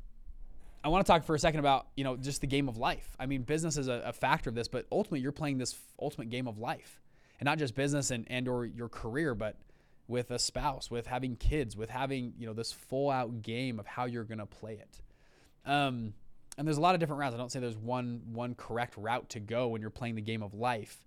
I 0.82 0.88
want 0.88 1.06
to 1.06 1.10
talk 1.10 1.24
for 1.24 1.34
a 1.34 1.38
second 1.38 1.60
about 1.60 1.86
you 1.96 2.04
know 2.04 2.16
just 2.16 2.40
the 2.40 2.46
game 2.46 2.68
of 2.68 2.76
life. 2.76 3.16
I 3.18 3.26
mean, 3.26 3.42
business 3.42 3.76
is 3.76 3.88
a, 3.88 4.02
a, 4.04 4.12
factor 4.12 4.50
of 4.50 4.54
this, 4.54 4.68
but 4.68 4.86
ultimately 4.92 5.20
you're 5.20 5.32
playing 5.32 5.58
this 5.58 5.74
ultimate 6.00 6.28
game 6.28 6.46
of 6.46 6.58
life, 6.58 7.00
and 7.40 7.46
not 7.46 7.58
just 7.58 7.74
business 7.74 8.10
and 8.10 8.26
and 8.28 8.46
or 8.48 8.66
your 8.66 8.88
career, 8.88 9.34
but 9.34 9.56
with 10.06 10.30
a 10.30 10.38
spouse, 10.38 10.90
with 10.90 11.06
having 11.06 11.36
kids, 11.36 11.76
with 11.76 11.90
having, 11.90 12.34
you 12.38 12.46
know, 12.46 12.52
this 12.52 12.72
full 12.72 13.10
out 13.10 13.42
game 13.42 13.80
of 13.80 13.86
how 13.86 14.04
you're 14.04 14.24
going 14.24 14.38
to 14.38 14.46
play 14.46 14.74
it. 14.74 15.00
Um, 15.64 16.12
and 16.58 16.66
there's 16.66 16.76
a 16.76 16.80
lot 16.80 16.94
of 16.94 17.00
different 17.00 17.20
routes. 17.20 17.34
I 17.34 17.38
don't 17.38 17.50
say 17.50 17.60
there's 17.60 17.76
one 17.76 18.20
one 18.32 18.54
correct 18.54 18.94
route 18.96 19.28
to 19.30 19.40
go 19.40 19.68
when 19.68 19.80
you're 19.80 19.90
playing 19.90 20.14
the 20.14 20.22
game 20.22 20.42
of 20.42 20.54
life. 20.54 20.98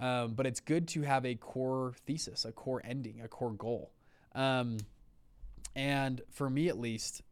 Um, 0.00 0.32
but 0.32 0.46
it's 0.46 0.60
good 0.60 0.88
to 0.88 1.02
have 1.02 1.24
a 1.24 1.34
core 1.34 1.94
thesis, 2.06 2.44
a 2.44 2.52
core 2.52 2.82
ending, 2.84 3.20
a 3.22 3.28
core 3.28 3.52
goal. 3.52 3.92
Um, 4.34 4.78
and 5.74 6.20
for 6.30 6.50
me, 6.50 6.68
at 6.68 6.78
least, 6.78 7.22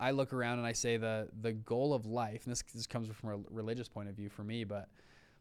I 0.00 0.12
look 0.12 0.32
around 0.32 0.58
and 0.58 0.66
I 0.66 0.72
say 0.72 0.96
the 0.96 1.28
the 1.40 1.52
goal 1.52 1.92
of 1.92 2.06
life, 2.06 2.44
and 2.44 2.52
this, 2.52 2.62
this 2.74 2.86
comes 2.86 3.08
from 3.08 3.30
a 3.30 3.38
religious 3.50 3.88
point 3.88 4.08
of 4.08 4.14
view 4.14 4.28
for 4.28 4.44
me, 4.44 4.64
but 4.64 4.88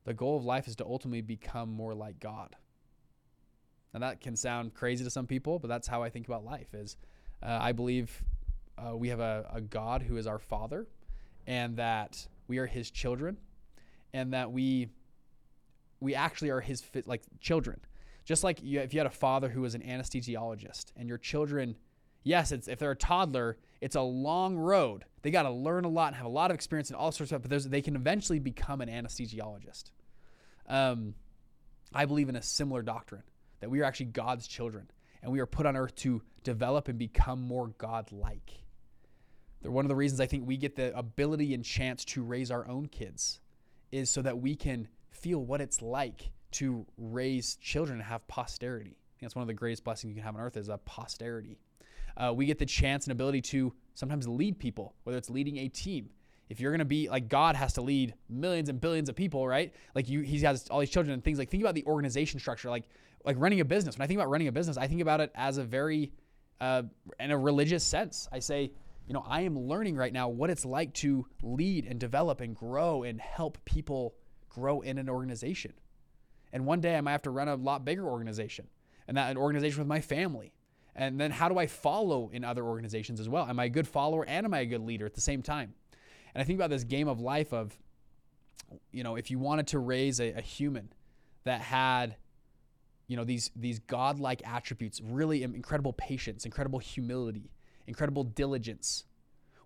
the 0.05 0.13
goal 0.13 0.37
of 0.37 0.45
life 0.45 0.67
is 0.67 0.75
to 0.77 0.85
ultimately 0.85 1.21
become 1.21 1.69
more 1.69 1.93
like 1.93 2.19
God. 2.19 2.55
And 3.93 4.03
that 4.03 4.21
can 4.21 4.35
sound 4.35 4.73
crazy 4.73 5.03
to 5.03 5.09
some 5.09 5.27
people, 5.27 5.59
but 5.59 5.67
that's 5.67 5.87
how 5.87 6.03
I 6.03 6.09
think 6.09 6.27
about 6.27 6.43
life. 6.43 6.73
Is 6.73 6.97
uh, 7.43 7.59
I 7.61 7.71
believe 7.71 8.23
uh, 8.77 8.95
we 8.95 9.09
have 9.09 9.19
a, 9.19 9.49
a 9.53 9.61
God 9.61 10.01
who 10.01 10.17
is 10.17 10.27
our 10.27 10.39
Father, 10.39 10.87
and 11.45 11.77
that 11.77 12.27
we 12.47 12.57
are 12.57 12.65
His 12.65 12.89
children, 12.89 13.37
and 14.13 14.33
that 14.33 14.51
we 14.51 14.89
we 15.99 16.15
actually 16.15 16.49
are 16.49 16.61
His 16.61 16.83
like 17.05 17.21
children. 17.39 17.79
Just 18.27 18.43
like 18.43 18.61
you, 18.61 18.81
if 18.81 18.93
you 18.93 18.99
had 18.99 19.07
a 19.07 19.09
father 19.09 19.47
who 19.47 19.61
was 19.61 19.73
an 19.73 19.81
anesthesiologist, 19.81 20.87
and 20.97 21.07
your 21.07 21.17
children, 21.17 21.77
yes, 22.23 22.51
if 22.51 22.77
they're 22.77 22.91
a 22.91 22.95
toddler, 22.95 23.57
it's 23.79 23.95
a 23.95 24.01
long 24.01 24.57
road. 24.57 25.05
They 25.21 25.31
got 25.31 25.43
to 25.43 25.49
learn 25.49 25.85
a 25.85 25.89
lot 25.89 26.07
and 26.07 26.17
have 26.17 26.25
a 26.25 26.29
lot 26.29 26.51
of 26.51 26.55
experience 26.55 26.89
and 26.89 26.97
all 26.97 27.13
sorts 27.13 27.31
of 27.31 27.41
stuff, 27.41 27.49
but 27.49 27.71
they 27.71 27.81
can 27.81 27.95
eventually 27.95 28.39
become 28.39 28.81
an 28.81 28.89
anesthesiologist. 28.89 29.91
Um, 30.67 31.13
I 31.93 32.03
believe 32.03 32.27
in 32.27 32.35
a 32.35 32.41
similar 32.41 32.81
doctrine 32.81 33.23
that 33.61 33.69
we 33.69 33.79
are 33.79 33.85
actually 33.85 34.07
God's 34.07 34.45
children 34.45 34.91
and 35.21 35.31
we 35.31 35.39
are 35.39 35.45
put 35.45 35.65
on 35.65 35.77
earth 35.77 35.95
to 35.95 36.21
develop 36.43 36.89
and 36.89 36.99
become 36.99 37.41
more 37.41 37.69
God 37.77 38.11
like. 38.11 38.51
They're 39.61 39.71
one 39.71 39.85
of 39.85 39.89
the 39.89 39.95
reasons 39.95 40.19
I 40.19 40.25
think 40.25 40.45
we 40.45 40.57
get 40.57 40.75
the 40.75 40.95
ability 40.97 41.53
and 41.53 41.63
chance 41.63 42.03
to 42.05 42.23
raise 42.23 42.51
our 42.51 42.67
own 42.67 42.87
kids 42.87 43.39
is 43.89 44.09
so 44.09 44.21
that 44.21 44.39
we 44.39 44.57
can 44.57 44.89
feel 45.11 45.39
what 45.45 45.61
it's 45.61 45.81
like 45.81 46.31
to 46.51 46.85
raise 46.97 47.55
children 47.57 47.99
and 47.99 48.07
have 48.07 48.27
posterity. 48.27 48.97
that's 49.21 49.35
one 49.35 49.41
of 49.41 49.47
the 49.47 49.53
greatest 49.53 49.83
blessings 49.83 50.09
you 50.09 50.15
can 50.15 50.23
have 50.23 50.35
on 50.35 50.41
earth 50.41 50.57
is 50.57 50.69
a 50.69 50.77
posterity. 50.77 51.57
Uh, 52.15 52.33
we 52.33 52.45
get 52.45 52.57
the 52.57 52.65
chance 52.65 53.05
and 53.05 53.11
ability 53.11 53.41
to 53.41 53.73
sometimes 53.93 54.27
lead 54.27 54.57
people, 54.57 54.95
whether 55.03 55.17
it's 55.17 55.29
leading 55.29 55.57
a 55.57 55.67
team. 55.67 56.09
If 56.49 56.59
you're 56.59 56.71
going 56.71 56.79
to 56.79 56.85
be 56.85 57.09
like 57.09 57.27
God 57.27 57.55
has 57.55 57.73
to 57.73 57.81
lead 57.81 58.13
millions 58.29 58.69
and 58.69 58.79
billions 58.79 59.09
of 59.09 59.15
people, 59.15 59.47
right? 59.47 59.73
Like 59.93 60.07
you, 60.07 60.21
he 60.21 60.39
has 60.39 60.67
all 60.69 60.79
these 60.79 60.89
children 60.89 61.13
and 61.13 61.23
things. 61.23 61.37
Like 61.37 61.49
think 61.49 61.61
about 61.61 61.75
the 61.75 61.85
organization 61.85 62.39
structure, 62.39 62.69
like 62.69 62.85
like 63.25 63.35
running 63.37 63.59
a 63.59 63.65
business. 63.65 63.97
When 63.97 64.03
I 64.03 64.07
think 64.07 64.19
about 64.19 64.29
running 64.29 64.47
a 64.47 64.51
business, 64.51 64.77
I 64.77 64.87
think 64.87 65.01
about 65.01 65.19
it 65.19 65.31
as 65.35 65.57
a 65.57 65.63
very 65.63 66.13
uh, 66.61 66.83
in 67.19 67.31
a 67.31 67.37
religious 67.37 67.83
sense. 67.83 68.29
I 68.31 68.39
say, 68.39 68.71
you 69.07 69.13
know, 69.13 69.23
I 69.27 69.41
am 69.41 69.59
learning 69.59 69.95
right 69.95 70.13
now 70.13 70.29
what 70.29 70.49
it's 70.49 70.65
like 70.65 70.93
to 70.95 71.25
lead 71.43 71.85
and 71.85 71.99
develop 71.99 72.41
and 72.41 72.55
grow 72.55 73.03
and 73.03 73.19
help 73.19 73.57
people 73.65 74.15
grow 74.49 74.81
in 74.81 74.97
an 74.97 75.09
organization. 75.09 75.73
And 76.53 76.65
one 76.65 76.81
day 76.81 76.95
I 76.95 77.01
might 77.01 77.11
have 77.11 77.21
to 77.23 77.31
run 77.31 77.47
a 77.47 77.55
lot 77.55 77.85
bigger 77.85 78.05
organization, 78.05 78.67
and 79.07 79.17
that 79.17 79.29
an 79.29 79.37
organization 79.37 79.79
with 79.79 79.87
my 79.87 80.01
family 80.01 80.53
and 80.97 81.19
then 81.19 81.29
how 81.29 81.47
do 81.47 81.59
I 81.59 81.67
follow 81.67 82.29
in 82.33 82.43
other 82.43 82.63
organizations 82.63 83.19
as 83.19 83.29
well? 83.29 83.45
Am 83.47 83.59
I 83.59 83.65
a 83.65 83.69
good 83.69 83.87
follower 83.87 84.25
and 84.27 84.45
am 84.45 84.53
I 84.53 84.61
a 84.61 84.65
good 84.65 84.81
leader 84.81 85.05
at 85.05 85.13
the 85.13 85.21
same 85.21 85.43
time? 85.43 85.75
And 86.33 86.41
I 86.41 86.43
think 86.43 86.57
about 86.57 86.71
this 86.71 86.83
game 86.83 87.07
of 87.07 87.19
life 87.19 87.53
of, 87.53 87.77
you 88.91 89.03
know, 89.03 89.15
if 89.15 89.29
you 89.29 89.37
wanted 89.37 89.67
to 89.67 89.79
raise 89.79 90.19
a, 90.19 90.31
a 90.33 90.41
human 90.41 90.89
that 91.43 91.61
had, 91.61 92.15
you 93.07 93.15
know, 93.15 93.23
these 93.23 93.51
these 93.55 93.77
godlike 93.79 94.41
attributes, 94.45 94.99
really 94.99 95.43
incredible 95.43 95.93
patience, 95.93 96.45
incredible 96.45 96.79
humility, 96.79 97.51
incredible 97.85 98.23
diligence. 98.23 99.05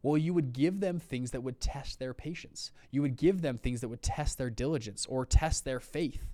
Well, 0.04 0.18
you 0.18 0.34
would 0.34 0.52
give 0.52 0.80
them 0.80 1.00
things 1.00 1.32
that 1.32 1.42
would 1.42 1.62
test 1.62 2.00
their 2.00 2.14
patience. 2.14 2.72
You 2.90 3.04
would 3.04 3.16
give 3.16 3.42
them 3.42 3.58
things 3.58 3.82
that 3.82 3.88
would 3.88 4.02
test 4.02 4.38
their 4.38 4.50
diligence 4.50 5.06
or 5.08 5.26
test 5.26 5.64
their 5.64 5.80
faith. 5.80 6.26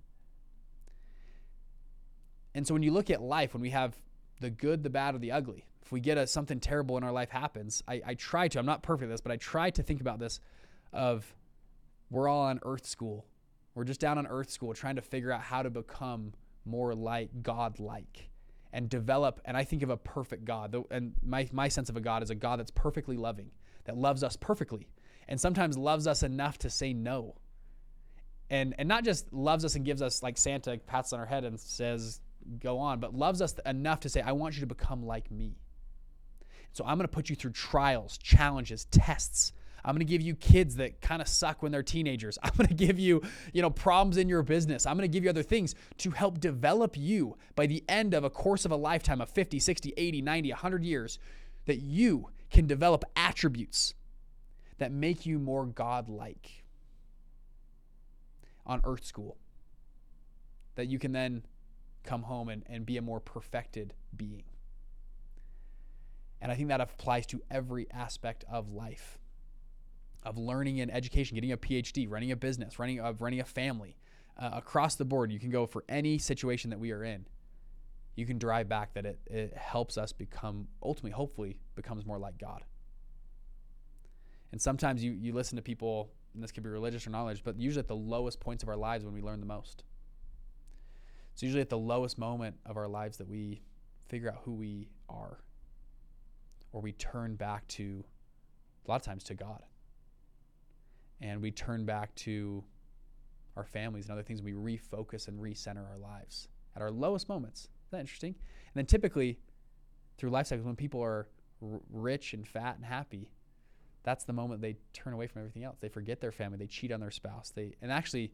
And 2.57 2.67
so 2.67 2.73
when 2.73 2.81
you 2.83 2.91
look 2.91 3.09
at 3.11 3.21
life, 3.21 3.53
when 3.53 3.61
we 3.61 3.69
have 3.69 3.95
the 4.39 4.49
good, 4.49 4.83
the 4.83 4.89
bad, 4.89 5.15
or 5.15 5.19
the 5.19 5.31
ugly. 5.31 5.65
If 5.83 5.91
we 5.91 5.99
get 5.99 6.17
a, 6.17 6.27
something 6.27 6.59
terrible 6.59 6.97
in 6.97 7.03
our 7.03 7.11
life 7.11 7.29
happens, 7.29 7.83
I, 7.87 8.01
I 8.05 8.13
try 8.15 8.47
to, 8.49 8.59
I'm 8.59 8.65
not 8.65 8.83
perfect 8.83 9.09
at 9.09 9.13
this, 9.13 9.21
but 9.21 9.31
I 9.31 9.37
try 9.37 9.69
to 9.69 9.83
think 9.83 10.01
about 10.01 10.19
this 10.19 10.39
of 10.91 11.35
we're 12.09 12.27
all 12.27 12.41
on 12.41 12.59
earth 12.63 12.85
school. 12.85 13.25
We're 13.75 13.83
just 13.83 13.99
down 13.99 14.17
on 14.17 14.27
earth 14.27 14.49
school 14.49 14.73
trying 14.73 14.95
to 14.95 15.01
figure 15.01 15.31
out 15.31 15.41
how 15.41 15.61
to 15.61 15.69
become 15.69 16.33
more 16.65 16.93
like 16.93 17.43
God 17.43 17.79
like 17.79 18.29
and 18.73 18.89
develop. 18.89 19.39
And 19.45 19.55
I 19.55 19.63
think 19.63 19.83
of 19.83 19.89
a 19.89 19.97
perfect 19.97 20.43
God. 20.43 20.75
And 20.91 21.13
my, 21.23 21.47
my 21.51 21.67
sense 21.67 21.89
of 21.89 21.95
a 21.95 22.01
God 22.01 22.23
is 22.23 22.31
a 22.31 22.35
God 22.35 22.59
that's 22.59 22.71
perfectly 22.71 23.17
loving, 23.17 23.51
that 23.85 23.97
loves 23.97 24.23
us 24.23 24.35
perfectly, 24.35 24.87
and 25.27 25.39
sometimes 25.39 25.77
loves 25.77 26.07
us 26.07 26.23
enough 26.23 26.57
to 26.59 26.69
say 26.69 26.91
no. 26.93 27.35
And, 28.49 28.75
and 28.77 28.89
not 28.89 29.03
just 29.03 29.31
loves 29.31 29.63
us 29.63 29.75
and 29.75 29.85
gives 29.85 30.01
us 30.01 30.23
like 30.23 30.37
Santa 30.37 30.79
pats 30.87 31.13
on 31.13 31.19
our 31.19 31.25
head 31.25 31.43
and 31.43 31.59
says, 31.59 32.19
go 32.59 32.79
on, 32.79 32.99
but 32.99 33.13
loves 33.13 33.41
us 33.41 33.55
enough 33.65 34.01
to 34.01 34.09
say, 34.09 34.21
I 34.21 34.31
want 34.31 34.55
you 34.55 34.61
to 34.61 34.67
become 34.67 35.05
like 35.05 35.29
me. 35.31 35.57
So 36.71 36.83
I'm 36.85 36.97
going 36.97 37.07
to 37.07 37.13
put 37.13 37.29
you 37.29 37.35
through 37.35 37.51
trials, 37.51 38.17
challenges, 38.17 38.85
tests. 38.85 39.53
I'm 39.83 39.95
going 39.95 40.05
to 40.05 40.11
give 40.11 40.21
you 40.21 40.35
kids 40.35 40.75
that 40.75 41.01
kind 41.01 41.21
of 41.21 41.27
suck 41.27 41.63
when 41.63 41.71
they're 41.71 41.83
teenagers. 41.83 42.37
I'm 42.43 42.51
going 42.57 42.67
to 42.67 42.73
give 42.73 42.99
you, 42.99 43.21
you 43.53 43.61
know, 43.61 43.69
problems 43.69 44.17
in 44.17 44.27
your 44.29 44.43
business. 44.43 44.85
I'm 44.85 44.97
going 44.97 45.09
to 45.09 45.13
give 45.13 45.23
you 45.23 45.29
other 45.29 45.43
things 45.43 45.75
to 45.99 46.11
help 46.11 46.39
develop 46.39 46.95
you 46.97 47.37
by 47.55 47.67
the 47.67 47.83
end 47.87 48.13
of 48.13 48.23
a 48.23 48.29
course 48.29 48.65
of 48.65 48.71
a 48.71 48.75
lifetime 48.75 49.21
of 49.21 49.29
50, 49.29 49.59
60, 49.59 49.93
80, 49.95 50.21
90, 50.21 50.49
100 50.51 50.83
years 50.83 51.19
that 51.65 51.77
you 51.77 52.29
can 52.49 52.67
develop 52.67 53.05
attributes 53.15 53.93
that 54.77 54.91
make 54.91 55.25
you 55.25 55.39
more 55.39 55.65
God-like 55.65 56.63
on 58.65 58.81
earth 58.83 59.05
school. 59.05 59.37
That 60.75 60.87
you 60.87 60.99
can 60.99 61.11
then 61.11 61.43
come 62.07 62.23
home 62.23 62.49
and, 62.49 62.63
and 62.67 62.85
be 62.85 62.97
a 62.97 63.01
more 63.01 63.19
perfected 63.19 63.93
being. 64.15 64.43
And 66.41 66.51
I 66.51 66.55
think 66.55 66.69
that 66.69 66.81
applies 66.81 67.25
to 67.27 67.41
every 67.51 67.87
aspect 67.91 68.45
of 68.49 68.71
life, 68.71 69.19
of 70.23 70.37
learning 70.37 70.79
and 70.81 70.91
education, 70.91 71.35
getting 71.35 71.51
a 71.51 71.57
PhD, 71.57 72.09
running 72.09 72.31
a 72.31 72.35
business, 72.35 72.79
running 72.79 72.99
of 72.99 73.21
running 73.21 73.41
a 73.41 73.45
family. 73.45 73.97
Uh, 74.39 74.51
across 74.53 74.95
the 74.95 75.05
board, 75.05 75.31
you 75.31 75.39
can 75.39 75.49
go 75.49 75.65
for 75.65 75.83
any 75.89 76.17
situation 76.17 76.69
that 76.69 76.79
we 76.79 76.91
are 76.91 77.03
in. 77.03 77.25
You 78.15 78.25
can 78.25 78.37
drive 78.37 78.69
back 78.69 78.93
that 78.93 79.05
it, 79.05 79.19
it 79.25 79.53
helps 79.55 79.97
us 79.97 80.11
become, 80.11 80.67
ultimately, 80.81 81.11
hopefully, 81.11 81.57
becomes 81.75 82.05
more 82.05 82.19
like 82.19 82.37
God. 82.37 82.63
And 84.51 84.61
sometimes 84.61 85.03
you, 85.03 85.11
you 85.11 85.33
listen 85.33 85.55
to 85.55 85.61
people, 85.61 86.11
and 86.33 86.41
this 86.41 86.51
could 86.51 86.63
be 86.63 86.69
religious 86.69 87.05
or 87.05 87.09
knowledge, 87.09 87.41
but 87.43 87.59
usually 87.59 87.81
at 87.81 87.87
the 87.87 87.95
lowest 87.95 88.39
points 88.39 88.63
of 88.63 88.69
our 88.69 88.77
lives 88.77 89.03
when 89.03 89.13
we 89.13 89.21
learn 89.21 89.39
the 89.39 89.45
most. 89.45 89.83
It's 91.37 91.43
usually 91.43 91.61
at 91.61 91.69
the 91.69 91.77
lowest 91.77 92.17
moment 92.17 92.55
of 92.65 92.77
our 92.77 92.87
lives 92.87 93.17
that 93.17 93.29
we 93.29 93.61
figure 94.09 94.27
out 94.27 94.39
who 94.43 94.55
we 94.55 94.89
are, 95.07 95.37
or 96.71 96.81
we 96.81 96.93
turn 96.93 97.35
back 97.35 97.67
to, 97.67 98.03
a 98.83 98.89
lot 98.89 98.95
of 98.95 99.03
times, 99.03 99.23
to 99.25 99.35
God. 99.35 99.61
And 101.21 101.39
we 101.39 101.51
turn 101.51 101.85
back 101.85 102.15
to 102.15 102.63
our 103.55 103.65
families 103.65 104.05
and 104.05 104.13
other 104.13 104.23
things. 104.23 104.41
We 104.41 104.53
refocus 104.53 105.27
and 105.27 105.39
recenter 105.39 105.87
our 105.87 105.99
lives 105.99 106.47
at 106.75 106.81
our 106.81 106.89
lowest 106.89 107.29
moments. 107.29 107.65
Isn't 107.65 107.91
that 107.91 107.99
interesting? 107.99 108.33
And 108.73 108.73
then 108.73 108.87
typically, 108.87 109.37
through 110.17 110.31
life 110.31 110.47
cycles, 110.47 110.65
when 110.65 110.75
people 110.75 111.03
are 111.03 111.27
r- 111.61 111.81
rich 111.91 112.33
and 112.33 112.47
fat 112.47 112.77
and 112.77 112.85
happy, 112.85 113.29
that's 114.01 114.23
the 114.23 114.33
moment 114.33 114.63
they 114.63 114.77
turn 114.91 115.13
away 115.13 115.27
from 115.27 115.41
everything 115.43 115.65
else. 115.65 115.77
They 115.79 115.89
forget 115.89 116.19
their 116.19 116.31
family. 116.31 116.57
They 116.57 116.65
cheat 116.65 116.91
on 116.91 116.99
their 116.99 117.11
spouse. 117.11 117.51
They 117.51 117.75
and 117.79 117.91
actually 117.91 118.31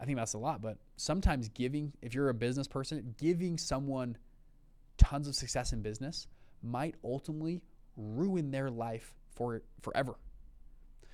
I 0.00 0.04
think 0.04 0.18
that's 0.18 0.34
a 0.34 0.38
lot, 0.38 0.60
but 0.60 0.78
sometimes 0.96 1.48
giving, 1.48 1.92
if 2.02 2.14
you're 2.14 2.28
a 2.28 2.34
business 2.34 2.66
person, 2.68 3.14
giving 3.18 3.56
someone 3.56 4.18
tons 4.98 5.28
of 5.28 5.34
success 5.34 5.72
in 5.72 5.82
business 5.82 6.26
might 6.62 6.94
ultimately 7.02 7.62
ruin 7.96 8.50
their 8.50 8.70
life 8.70 9.14
for 9.34 9.62
forever. 9.80 10.16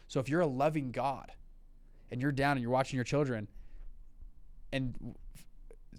So 0.08 0.20
if 0.20 0.28
you're 0.28 0.40
a 0.40 0.46
loving 0.46 0.90
God 0.90 1.32
and 2.10 2.20
you're 2.20 2.32
down 2.32 2.52
and 2.52 2.62
you're 2.62 2.72
watching 2.72 2.96
your 2.96 3.04
children 3.04 3.48
and 4.72 4.94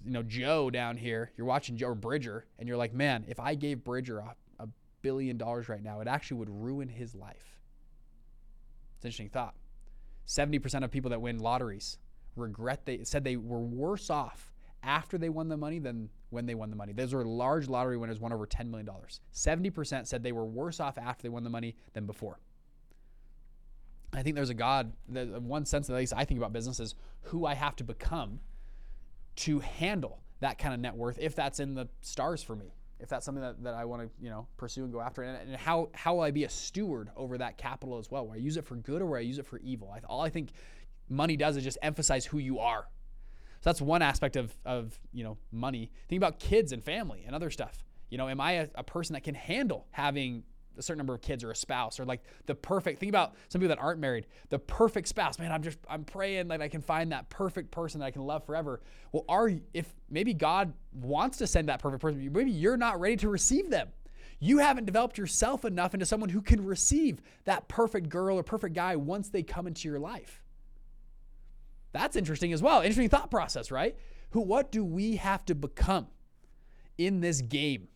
you 0.04 0.12
know 0.12 0.24
Joe 0.24 0.70
down 0.70 0.98
here, 0.98 1.32
you're 1.38 1.48
watching 1.48 1.78
Joe 1.78 1.90
or 1.90 1.96
Bridger 1.96 2.46
and 2.60 2.68
you're 2.68 2.78
like, 2.78 2.94
"Man, 2.94 3.26
if 3.28 3.40
I 3.40 3.56
gave 3.56 3.84
Bridger 3.84 4.20
a, 4.20 4.36
a 4.60 4.68
billion 5.02 5.38
dollars 5.38 5.70
right 5.70 5.82
now, 5.82 6.02
it 6.02 6.08
actually 6.08 6.38
would 6.38 6.50
ruin 6.50 6.90
his 6.90 7.16
life." 7.16 7.60
It's 8.98 9.06
an 9.06 9.08
interesting 9.08 9.30
thought. 9.30 9.56
70% 10.28 10.84
of 10.84 10.92
people 10.92 11.10
that 11.10 11.22
win 11.22 11.40
lotteries 11.40 11.98
regret 12.36 12.86
they 12.86 13.04
said 13.04 13.24
they 13.24 13.38
were 13.38 13.60
worse 13.60 14.10
off 14.10 14.52
after 14.84 15.18
they 15.18 15.30
won 15.30 15.48
the 15.48 15.58
money 15.58 15.80
than 15.80 16.10
when 16.30 16.46
they 16.46 16.56
won 16.56 16.70
the 16.70 16.76
money. 16.76 16.92
Those 16.92 17.14
were 17.14 17.24
large 17.24 17.70
lottery 17.70 17.98
winners, 17.98 18.20
won 18.20 18.34
over 18.34 18.46
$10 18.46 18.70
million. 18.70 18.90
70% 19.34 20.08
said 20.08 20.24
they 20.24 20.32
were 20.32 20.46
worse 20.46 20.80
off 20.80 20.98
after 20.98 21.24
they 21.24 21.30
won 21.30 21.44
the 21.44 21.50
money 21.50 21.76
than 21.94 22.06
before. 22.06 22.40
I 24.12 24.22
think 24.24 24.36
there's 24.36 24.50
a 24.50 24.56
God, 24.56 24.92
one 25.08 25.66
sense, 25.66 25.88
that 25.88 25.94
at 25.94 25.98
least 25.98 26.14
I 26.16 26.26
think 26.26 26.38
about 26.38 26.54
business 26.54 26.80
is 26.80 26.96
who 27.22 27.46
I 27.46 27.54
have 27.56 27.76
to 27.78 27.84
become 27.84 28.40
to 29.38 29.60
handle 29.60 30.20
that 30.42 30.60
kind 30.60 30.74
of 30.74 30.80
net 30.80 30.96
worth 30.96 31.18
if 31.20 31.36
that's 31.36 31.60
in 31.60 31.74
the 31.74 31.88
stars 32.02 32.44
for 32.44 32.56
me 32.56 32.76
if 33.00 33.10
that's 33.10 33.26
something 33.26 33.42
that, 33.42 33.62
that 33.64 33.74
I 33.74 33.86
want 33.86 34.04
to 34.04 34.10
you 34.24 34.30
know 34.30 34.48
pursue 34.56 34.84
and 34.84 34.92
go 34.92 35.02
after 35.02 35.24
and, 35.24 35.50
and 35.50 35.58
how 35.58 35.90
how 35.94 36.16
will 36.16 36.22
I 36.22 36.32
be 36.32 36.46
a 36.46 36.50
steward 36.50 37.10
over 37.16 37.38
that 37.38 37.58
capital 37.58 37.98
as 37.98 38.10
well 38.10 38.26
where 38.26 38.36
I 38.36 38.40
use 38.40 38.56
it 38.58 38.66
for 38.66 38.76
good 38.76 39.02
or 39.02 39.06
where 39.06 39.20
I 39.20 39.24
use 39.24 39.40
it 39.40 39.46
for 39.46 39.60
evil 39.60 39.92
I, 39.94 40.00
all 40.08 40.22
I 40.22 40.30
think 40.30 40.52
money 41.14 41.38
does 41.38 41.58
is 41.58 41.64
just 41.64 41.78
emphasize 41.82 42.26
who 42.26 42.38
you 42.38 42.60
are. 42.60 42.88
So 43.62 43.70
that's 43.70 43.82
one 43.82 44.02
aspect 44.02 44.36
of 44.36 44.54
of 44.66 45.00
you 45.14 45.24
know 45.24 45.38
money. 45.52 45.92
Think 46.10 46.20
about 46.20 46.40
kids 46.40 46.72
and 46.72 46.84
family 46.84 47.24
and 47.26 47.36
other 47.36 47.50
stuff. 47.50 47.84
You 48.10 48.18
know 48.18 48.28
am 48.28 48.42
I 48.42 48.54
a, 48.54 48.68
a 48.76 48.84
person 48.84 49.14
that 49.14 49.24
can 49.24 49.36
handle 49.36 49.88
having 49.92 50.44
a 50.78 50.82
certain 50.82 50.98
number 50.98 51.14
of 51.14 51.22
kids 51.22 51.44
or 51.44 51.52
a 51.52 51.56
spouse 51.56 52.00
or 52.00 52.06
like 52.06 52.24
the 52.46 52.56
perfect 52.56 53.00
think 53.00 53.10
about 53.10 53.36
some 53.50 53.62
people 53.62 53.76
that 53.76 53.82
aren't 53.82 54.00
married 54.00 54.26
the 54.50 54.58
perfect 54.58 55.08
spouse 55.08 55.38
man 55.38 55.52
i'm 55.52 55.62
just 55.62 55.78
i'm 55.88 56.04
praying 56.04 56.48
that 56.48 56.64
i 56.64 56.68
can 56.68 56.82
find 56.82 57.12
that 57.12 57.30
perfect 57.30 57.70
person 57.70 58.00
that 58.00 58.06
i 58.08 58.12
can 58.12 58.24
love 58.24 58.44
forever. 58.44 58.82
Well 59.12 59.26
are 59.30 59.52
if 59.74 59.94
maybe 60.10 60.34
god 60.34 60.74
wants 60.92 61.38
to 61.40 61.48
send 61.48 61.70
that 61.70 61.80
perfect 61.80 62.02
person 62.02 62.32
maybe 62.32 62.52
you're 62.52 62.78
not 62.78 63.00
ready 63.00 63.18
to 63.18 63.30
receive 63.30 63.70
them. 63.70 63.90
You 64.40 64.58
haven't 64.58 64.86
developed 64.86 65.18
yourself 65.18 65.64
enough 65.64 65.94
into 65.94 66.06
someone 66.06 66.30
who 66.30 66.42
can 66.42 66.66
receive 66.66 67.22
that 67.46 67.68
perfect 67.70 68.10
girl 68.10 68.38
or 68.38 68.44
perfect 68.44 68.76
guy 68.76 68.96
once 68.96 69.30
they 69.30 69.42
come 69.42 69.68
into 69.68 69.88
your 69.88 70.00
life 70.00 70.43
that's 71.94 72.16
interesting 72.16 72.52
as 72.52 72.62
well. 72.62 72.82
Interesting 72.82 73.10
thought 73.10 73.32
process 73.32 73.72
right? 73.72 73.96
Who 74.32 74.42
what 74.42 74.72
do 74.72 74.84
we 74.84 75.16
have 75.18 75.46
to 75.46 75.56
become 75.56 76.08
in 76.98 77.22
this 77.22 77.42
game? 77.42 77.88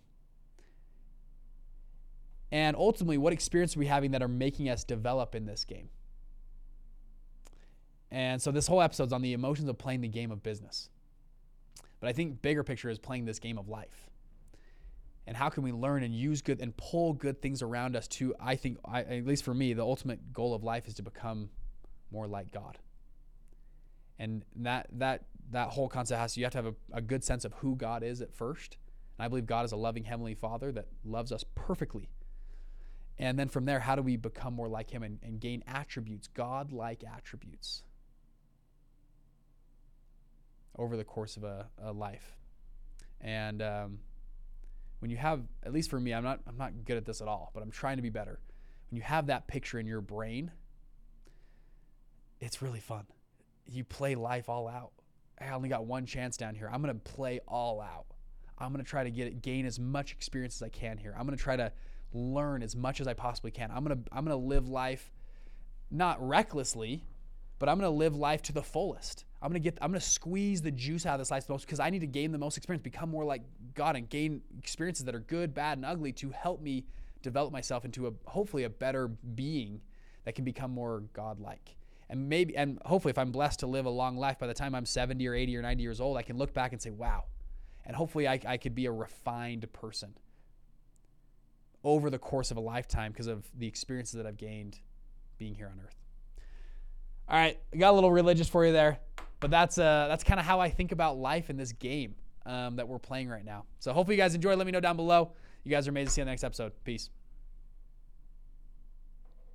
And 2.51 2.77
ultimately 2.77 3.17
what 3.17 3.33
experience 3.33 3.75
are 3.75 3.79
we 3.79 3.87
having 3.87 4.11
that 4.11 4.21
are 4.21 4.29
making 4.29 4.69
us 4.69 4.83
develop 4.83 5.35
in 5.35 5.45
this 5.45 5.65
game? 5.65 5.89
And 8.09 8.41
so 8.41 8.51
this 8.51 8.67
whole 8.67 8.81
episode's 8.81 9.11
on 9.11 9.21
the 9.21 9.33
emotions 9.33 9.67
of 9.67 9.77
playing 9.77 10.01
the 10.01 10.07
game 10.07 10.31
of 10.31 10.41
business. 10.41 10.89
But 11.99 12.07
i 12.07 12.13
think 12.13 12.41
bigger 12.41 12.63
picture 12.63 12.89
is 12.89 12.99
playing 12.99 13.25
this 13.25 13.39
game 13.39 13.57
of 13.57 13.67
life. 13.67 14.09
And 15.25 15.35
how 15.35 15.49
can 15.49 15.63
we 15.63 15.73
learn 15.73 16.03
and 16.03 16.15
use 16.15 16.41
good 16.41 16.61
and 16.61 16.77
pull 16.77 17.11
good 17.11 17.41
things 17.41 17.61
around 17.61 17.95
us 17.95 18.07
to 18.09 18.35
i 18.39 18.55
think 18.55 18.77
I, 18.85 19.01
at 19.01 19.25
least 19.25 19.43
for 19.43 19.53
me 19.53 19.73
the 19.73 19.81
ultimate 19.81 20.31
goal 20.31 20.53
of 20.53 20.63
life 20.63 20.87
is 20.87 20.93
to 20.95 21.01
become 21.01 21.49
more 22.11 22.27
like 22.27 22.51
god 22.51 22.77
and 24.19 24.43
that 24.55 24.87
that 24.91 25.25
that 25.51 25.69
whole 25.69 25.87
concept 25.87 26.19
has 26.19 26.37
you 26.37 26.43
have 26.43 26.51
to 26.51 26.57
have 26.57 26.67
a, 26.67 26.75
a 26.93 27.01
good 27.01 27.23
sense 27.23 27.45
of 27.45 27.53
who 27.55 27.75
god 27.75 28.03
is 28.03 28.21
at 28.21 28.33
first 28.33 28.77
and 29.17 29.25
i 29.25 29.27
believe 29.27 29.45
god 29.45 29.63
is 29.65 29.71
a 29.71 29.77
loving 29.77 30.03
heavenly 30.03 30.35
father 30.35 30.71
that 30.71 30.87
loves 31.05 31.31
us 31.31 31.43
perfectly 31.55 32.09
and 33.19 33.37
then 33.37 33.49
from 33.49 33.65
there, 33.65 33.79
how 33.79 33.95
do 33.95 34.01
we 34.01 34.15
become 34.15 34.53
more 34.53 34.67
like 34.67 34.91
Him 34.91 35.03
and, 35.03 35.19
and 35.23 35.39
gain 35.39 35.63
attributes, 35.67 36.27
God 36.27 36.71
like 36.71 37.03
attributes, 37.03 37.83
over 40.77 40.95
the 40.95 41.03
course 41.03 41.35
of 41.35 41.43
a, 41.43 41.67
a 41.81 41.91
life? 41.91 42.35
And 43.19 43.63
um, 43.63 43.99
when 44.99 45.09
you 45.09 45.17
have, 45.17 45.41
at 45.63 45.73
least 45.73 45.89
for 45.89 45.99
me, 45.99 46.13
I'm 46.13 46.23
not, 46.23 46.41
I'm 46.47 46.57
not 46.57 46.85
good 46.85 46.97
at 46.97 47.05
this 47.05 47.21
at 47.21 47.27
all, 47.27 47.51
but 47.55 47.63
I'm 47.63 47.71
trying 47.71 47.95
to 47.95 48.03
be 48.03 48.11
better. 48.11 48.39
When 48.91 48.97
you 48.97 49.03
have 49.03 49.27
that 49.27 49.47
picture 49.47 49.79
in 49.79 49.87
your 49.87 50.01
brain, 50.01 50.51
it's 52.39 52.61
really 52.61 52.79
fun. 52.79 53.07
You 53.69 53.83
play 53.83 54.15
life 54.15 54.49
all 54.49 54.67
out. 54.67 54.91
I 55.39 55.49
only 55.49 55.69
got 55.69 55.85
one 55.85 56.05
chance 56.05 56.37
down 56.37 56.55
here. 56.55 56.69
I'm 56.71 56.81
going 56.81 56.93
to 56.93 57.11
play 57.11 57.39
all 57.47 57.79
out. 57.81 58.07
I'm 58.57 58.73
going 58.73 58.83
to 58.83 58.89
try 58.89 59.03
to 59.03 59.11
get 59.11 59.27
it, 59.27 59.41
gain 59.41 59.65
as 59.65 59.79
much 59.79 60.11
experience 60.11 60.55
as 60.55 60.63
I 60.63 60.69
can 60.69 60.97
here. 60.97 61.13
I'm 61.17 61.25
going 61.25 61.37
to 61.37 61.43
try 61.43 61.55
to 61.55 61.71
learn 62.13 62.63
as 62.63 62.75
much 62.75 63.01
as 63.01 63.07
I 63.07 63.13
possibly 63.13 63.51
can. 63.51 63.71
I'm 63.71 63.83
gonna 63.83 63.99
I'm 64.11 64.23
gonna 64.23 64.35
live 64.35 64.67
life 64.67 65.11
not 65.91 66.25
recklessly, 66.25 67.03
but 67.59 67.69
I'm 67.69 67.77
gonna 67.77 67.89
live 67.89 68.15
life 68.15 68.41
to 68.43 68.53
the 68.53 68.63
fullest. 68.63 69.25
I'm 69.41 69.49
gonna 69.49 69.59
get 69.59 69.77
I'm 69.81 69.91
gonna 69.91 70.01
squeeze 70.01 70.61
the 70.61 70.71
juice 70.71 71.05
out 71.05 71.15
of 71.15 71.19
this 71.19 71.31
life 71.31 71.47
the 71.47 71.53
most 71.53 71.65
because 71.65 71.79
I 71.79 71.89
need 71.89 71.99
to 71.99 72.07
gain 72.07 72.31
the 72.31 72.37
most 72.37 72.57
experience, 72.57 72.83
become 72.83 73.09
more 73.09 73.25
like 73.25 73.43
God, 73.73 73.95
and 73.95 74.09
gain 74.09 74.41
experiences 74.57 75.05
that 75.05 75.15
are 75.15 75.19
good, 75.19 75.53
bad, 75.53 75.77
and 75.77 75.85
ugly 75.85 76.11
to 76.13 76.29
help 76.31 76.61
me 76.61 76.85
develop 77.21 77.51
myself 77.51 77.85
into 77.85 78.07
a 78.07 78.11
hopefully 78.25 78.63
a 78.63 78.69
better 78.69 79.07
being 79.07 79.81
that 80.25 80.35
can 80.35 80.45
become 80.45 80.71
more 80.71 81.03
God-like. 81.13 81.76
And 82.09 82.29
maybe 82.29 82.55
and 82.55 82.79
hopefully 82.85 83.11
if 83.11 83.17
I'm 83.17 83.31
blessed 83.31 83.59
to 83.59 83.67
live 83.67 83.85
a 83.85 83.89
long 83.89 84.17
life, 84.17 84.39
by 84.39 84.47
the 84.47 84.53
time 84.53 84.73
I'm 84.73 84.85
70 84.85 85.27
or 85.27 85.33
80 85.33 85.57
or 85.57 85.61
90 85.61 85.83
years 85.83 86.01
old, 86.01 86.17
I 86.17 86.21
can 86.21 86.37
look 86.37 86.53
back 86.53 86.71
and 86.71 86.81
say, 86.81 86.89
wow. 86.89 87.25
And 87.85 87.95
hopefully 87.95 88.27
I, 88.27 88.39
I 88.45 88.57
could 88.57 88.75
be 88.75 88.85
a 88.85 88.91
refined 88.91 89.71
person 89.73 90.13
over 91.83 92.09
the 92.09 92.19
course 92.19 92.51
of 92.51 92.57
a 92.57 92.61
lifetime 92.61 93.11
because 93.11 93.27
of 93.27 93.45
the 93.57 93.67
experiences 93.67 94.15
that 94.15 94.25
I've 94.25 94.37
gained 94.37 94.79
being 95.37 95.55
here 95.55 95.67
on 95.67 95.79
earth. 95.85 95.95
All 97.29 97.37
right, 97.37 97.59
I 97.73 97.77
got 97.77 97.91
a 97.91 97.95
little 97.95 98.11
religious 98.11 98.47
for 98.47 98.65
you 98.65 98.71
there, 98.71 98.99
but 99.39 99.51
that's 99.51 99.77
uh, 99.77 100.07
that's 100.07 100.23
kind 100.23 100.39
of 100.39 100.45
how 100.45 100.59
I 100.59 100.69
think 100.69 100.91
about 100.91 101.17
life 101.17 101.49
in 101.49 101.57
this 101.57 101.73
game 101.73 102.15
um, 102.45 102.77
that 102.77 102.87
we're 102.87 102.99
playing 102.99 103.29
right 103.29 103.45
now. 103.45 103.65
So 103.79 103.93
hopefully 103.93 104.15
you 104.15 104.21
guys 104.21 104.33
enjoy. 104.33 104.55
Let 104.55 104.65
me 104.65 104.71
know 104.71 104.79
down 104.79 104.95
below. 104.95 105.33
You 105.63 105.71
guys 105.71 105.87
are 105.87 105.91
amazing. 105.91 106.09
See 106.09 106.21
you 106.21 106.23
in 106.23 106.27
the 106.27 106.31
next 106.31 106.45
episode. 106.45 106.71
Peace. 106.83 107.09